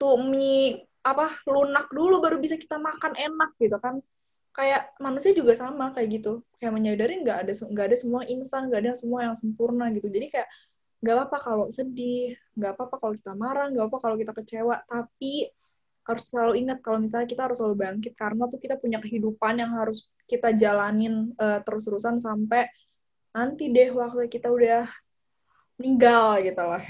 tuh 0.00 0.16
mie 0.18 0.88
apa 1.02 1.34
lunak 1.50 1.90
dulu 1.90 2.22
baru 2.22 2.38
bisa 2.38 2.54
kita 2.54 2.78
makan 2.78 3.12
enak 3.18 3.50
gitu 3.58 3.76
kan. 3.78 3.98
Kayak 4.52 4.92
manusia 5.00 5.32
juga 5.32 5.56
sama 5.56 5.92
kayak 5.96 6.22
gitu. 6.22 6.32
Kayak 6.60 6.72
menyadari 6.76 7.14
nggak 7.24 7.38
ada 7.48 7.52
nggak 7.52 7.86
ada 7.92 7.96
semua 7.96 8.22
instan 8.28 8.68
nggak 8.68 8.80
ada 8.84 8.92
semua 8.96 9.20
yang 9.26 9.36
sempurna 9.36 9.88
gitu. 9.94 10.08
Jadi 10.08 10.26
kayak 10.30 10.48
nggak 11.02 11.14
apa-apa 11.18 11.38
kalau 11.42 11.66
sedih 11.74 12.38
nggak 12.54 12.72
apa-apa 12.78 12.96
kalau 13.02 13.14
kita 13.18 13.32
marah 13.34 13.66
nggak 13.72 13.84
apa-apa 13.88 13.98
kalau 14.00 14.16
kita 14.20 14.32
kecewa. 14.36 14.76
Tapi 14.86 15.50
harus 16.02 16.24
selalu 16.26 16.52
ingat 16.66 16.78
kalau 16.82 16.98
misalnya 16.98 17.30
kita 17.30 17.42
harus 17.46 17.62
selalu 17.62 17.76
bangkit 17.78 18.12
karena 18.18 18.50
tuh 18.50 18.58
kita 18.58 18.74
punya 18.74 18.98
kehidupan 18.98 19.54
yang 19.62 19.70
harus 19.78 20.10
kita 20.26 20.50
jalanin 20.50 21.30
uh, 21.38 21.62
terus-terusan 21.62 22.18
sampai 22.18 22.66
nanti 23.30 23.70
deh 23.70 23.94
waktu 23.94 24.26
kita 24.26 24.50
udah 24.50 24.90
meninggal 25.82 26.38
gitu 26.38 26.62
lah. 26.62 26.82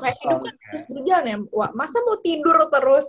Kayak 0.00 0.16
hidup 0.24 0.40
kan 0.44 0.54
terus 0.72 0.84
berjalan 0.88 1.24
ya. 1.28 1.36
Wah, 1.52 1.70
masa 1.76 2.00
mau 2.04 2.16
tidur 2.16 2.56
terus? 2.72 3.06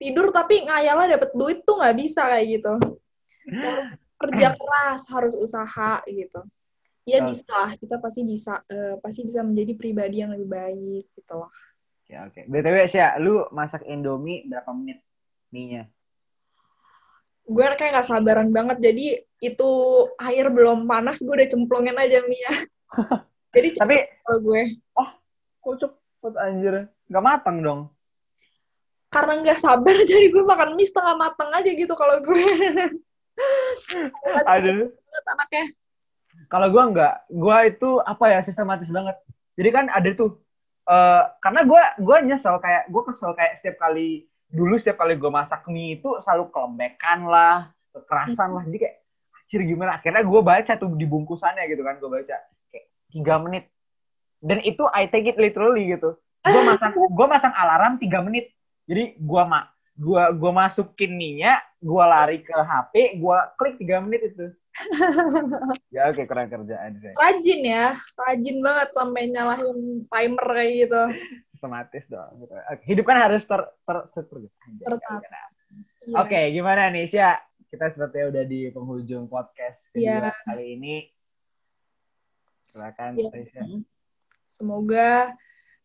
Tidur 0.00 0.32
tapi 0.32 0.64
ngayalnya 0.64 1.20
dapat 1.20 1.30
duit 1.36 1.58
tuh 1.68 1.76
nggak 1.76 1.96
bisa 1.96 2.24
kayak 2.24 2.46
gitu. 2.60 2.72
kerja 4.18 4.48
keras, 4.58 5.04
harus 5.12 5.34
usaha 5.36 6.00
gitu. 6.08 6.40
Ya 7.08 7.24
bisa 7.24 7.48
lah, 7.48 7.72
kita 7.80 7.96
pasti 7.96 8.20
bisa 8.20 8.60
uh, 8.68 9.00
pasti 9.00 9.24
bisa 9.24 9.40
menjadi 9.40 9.72
pribadi 9.80 10.20
yang 10.20 10.36
lebih 10.36 10.48
baik 10.48 11.08
gitu 11.16 11.32
loh. 11.40 11.48
Oke, 12.04 12.16
oke. 12.20 12.40
BTW 12.48 12.76
sih, 12.84 13.00
lu 13.24 13.48
masak 13.48 13.84
Indomie 13.88 14.44
berapa 14.44 14.68
menit 14.76 15.00
mie-nya? 15.48 15.88
Gue 17.48 17.64
kayak 17.80 18.04
gak 18.04 18.08
sabaran 18.12 18.52
banget, 18.52 18.92
jadi 18.92 19.24
itu 19.40 19.70
air 20.20 20.52
belum 20.52 20.84
panas, 20.84 21.24
gue 21.24 21.32
udah 21.32 21.48
cemplungin 21.48 21.96
aja 21.96 22.20
mie-nya. 22.28 22.68
Jadi 23.56 23.68
Tapi 23.76 23.96
kalau 24.24 24.38
gue. 24.44 24.62
Oh, 24.96 25.10
kok 25.64 25.74
cepet 25.84 26.34
anjir. 26.36 26.74
Gak 27.08 27.24
matang 27.24 27.64
dong. 27.64 27.80
Karena 29.08 29.40
nggak 29.40 29.60
sabar 29.60 29.96
jadi 30.10 30.28
gue 30.28 30.44
makan 30.44 30.76
mie 30.76 30.88
setengah 30.88 31.16
matang 31.16 31.48
aja 31.56 31.70
gitu 31.72 31.94
kalau 31.96 32.20
gue. 32.20 32.44
Aduh. 34.52 34.92
Anaknya. 35.24 35.64
Kalau 36.48 36.68
gue 36.70 36.82
nggak, 36.94 37.14
gue 37.32 37.56
itu 37.66 37.90
apa 38.04 38.24
ya 38.36 38.40
sistematis 38.44 38.92
banget. 38.92 39.16
Jadi 39.58 39.68
kan 39.74 39.86
ada 39.90 40.06
tuh, 40.14 40.38
uh, 40.86 41.26
karena 41.42 41.66
gue 41.66 41.82
gue 42.04 42.16
nyesel 42.30 42.62
kayak 42.62 42.86
gue 42.92 43.02
kesel 43.10 43.34
kayak 43.34 43.58
setiap 43.58 43.80
kali 43.80 44.28
dulu 44.48 44.78
setiap 44.78 45.02
kali 45.02 45.18
gue 45.18 45.28
masak 45.28 45.66
mie 45.68 45.98
itu 45.98 46.08
selalu 46.24 46.48
kelembekan 46.54 47.26
lah, 47.26 47.74
kekerasan 47.92 48.54
lah. 48.54 48.62
Jadi 48.64 48.78
kayak, 48.86 48.96
anjir 49.48 49.64
gimana? 49.64 49.96
Akhirnya 49.96 50.20
gue 50.20 50.40
baca 50.44 50.72
tuh 50.76 50.92
di 50.92 51.08
bungkusannya 51.08 51.64
gitu 51.72 51.80
kan, 51.80 51.96
gue 51.96 52.10
baca 52.12 52.36
tiga 53.08 53.40
menit 53.40 53.72
dan 54.44 54.60
itu 54.62 54.84
I 54.92 55.08
take 55.10 55.34
it 55.34 55.38
literally 55.40 55.96
gitu 55.96 56.14
gue 56.44 56.62
masang 56.64 56.92
gue 56.94 57.26
masang 57.26 57.54
alarm 57.56 57.98
tiga 57.98 58.22
menit 58.22 58.52
jadi 58.86 59.18
gue 59.18 59.42
mak 59.48 59.74
gue 59.98 60.22
gue 60.38 60.52
masukin 60.54 61.12
minyak 61.18 61.58
gue 61.82 62.04
lari 62.04 62.38
ke 62.44 62.54
HP 62.54 63.18
gue 63.18 63.38
klik 63.58 63.76
tiga 63.82 63.98
menit 63.98 64.30
itu 64.30 64.46
ya 65.90 66.06
oke 66.06 66.22
okay, 66.22 66.24
kurang 66.30 66.46
kerjaan 66.46 67.02
sih 67.02 67.10
rajin 67.18 67.60
ya 67.66 67.98
rajin 68.14 68.56
banget 68.62 68.88
sampai 68.94 69.22
nyalahin 69.26 70.06
timer 70.06 70.46
kayak 70.54 70.72
gitu 70.86 71.02
sistematis 71.50 72.04
dong 72.06 72.30
gitu. 72.38 72.54
hidup 72.86 73.04
kan 73.10 73.18
harus 73.18 73.42
ter 73.42 73.58
ter, 73.82 73.96
ter, 74.14 74.22
ter, 74.22 74.38
ter 74.86 75.02
ya, 75.26 75.42
Oke, 76.08 76.32
okay, 76.32 76.44
gimana 76.56 76.88
nih, 76.88 77.04
Sya? 77.04 77.36
Kita 77.78 77.94
sepertinya 77.94 78.34
udah 78.34 78.42
di 78.42 78.74
penghujung 78.74 79.30
podcast 79.30 79.86
kedua 79.94 80.34
yeah. 80.34 80.34
kali 80.42 80.74
ini 80.74 81.06
Silakan. 82.74 83.14
Ya. 83.22 83.78
Semoga 84.50 85.10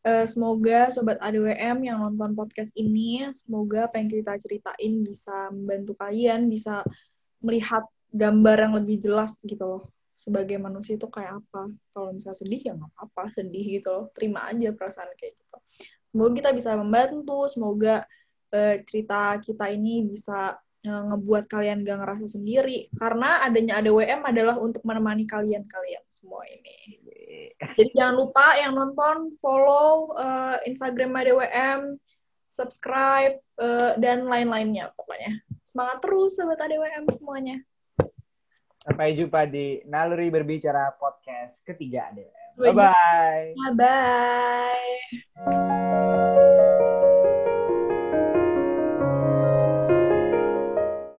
uh, 0.01 0.25
semoga 0.25 0.89
sobat 0.89 1.21
ADWM 1.21 1.85
yang 1.85 2.01
nonton 2.01 2.33
podcast 2.33 2.73
ini, 2.73 3.29
semoga 3.37 3.85
apa 3.85 4.01
yang 4.01 4.09
kita 4.09 4.41
ceritain 4.41 5.05
bisa 5.05 5.53
membantu 5.53 5.93
kalian 6.01 6.49
bisa 6.49 6.81
melihat 7.45 7.85
gambar 8.09 8.57
yang 8.69 8.73
lebih 8.81 8.97
jelas 8.97 9.37
gitu 9.45 9.61
loh. 9.61 9.83
Sebagai 10.17 10.57
manusia 10.57 10.97
itu 10.97 11.05
kayak 11.05 11.45
apa. 11.45 11.69
Kalau 11.93 12.09
misalnya 12.09 12.41
sedih 12.41 12.61
ya 12.65 12.73
nggak 12.73 12.89
apa-apa, 12.89 13.37
sedih 13.37 13.65
gitu 13.77 13.89
loh. 13.93 14.05
Terima 14.17 14.49
aja 14.49 14.73
perasaan 14.73 15.13
kayak 15.13 15.37
gitu. 15.37 15.57
Semoga 16.09 16.41
kita 16.41 16.49
bisa 16.57 16.73
membantu, 16.73 17.45
semoga 17.45 18.01
uh, 18.49 18.75
cerita 18.81 19.37
kita 19.45 19.69
ini 19.69 20.09
bisa 20.09 20.57
ngebuat 20.83 21.47
kalian 21.47 21.87
gak 21.87 22.03
ngerasa 22.03 22.27
sendiri 22.27 22.91
karena 22.99 23.39
adanya 23.47 23.79
ADWM 23.79 24.21
adalah 24.27 24.59
untuk 24.59 24.83
menemani 24.83 25.23
kalian-kalian 25.23 26.03
semua 26.11 26.43
ini. 26.51 26.99
Jadi 27.79 27.95
jangan 27.95 28.15
lupa 28.19 28.59
yang 28.59 28.75
nonton 28.75 29.39
follow 29.39 30.11
uh, 30.19 30.59
Instagram 30.67 31.15
ADWM, 31.15 31.95
subscribe 32.51 33.39
uh, 33.63 33.95
dan 33.95 34.27
lain-lainnya 34.27 34.91
pokoknya. 34.99 35.39
Semangat 35.63 36.03
terus 36.03 36.35
sobat 36.35 36.59
ADWM 36.59 37.07
semuanya. 37.15 37.63
Sampai 38.83 39.15
jumpa 39.15 39.47
di 39.47 39.79
Naluri 39.87 40.27
Berbicara 40.27 40.91
podcast 40.99 41.63
ketiga 41.63 42.11
ADWM. 42.11 42.59
Bye 42.59 42.75
bye. 42.75 43.55
Bye 43.55 43.73
bye. 45.47 46.59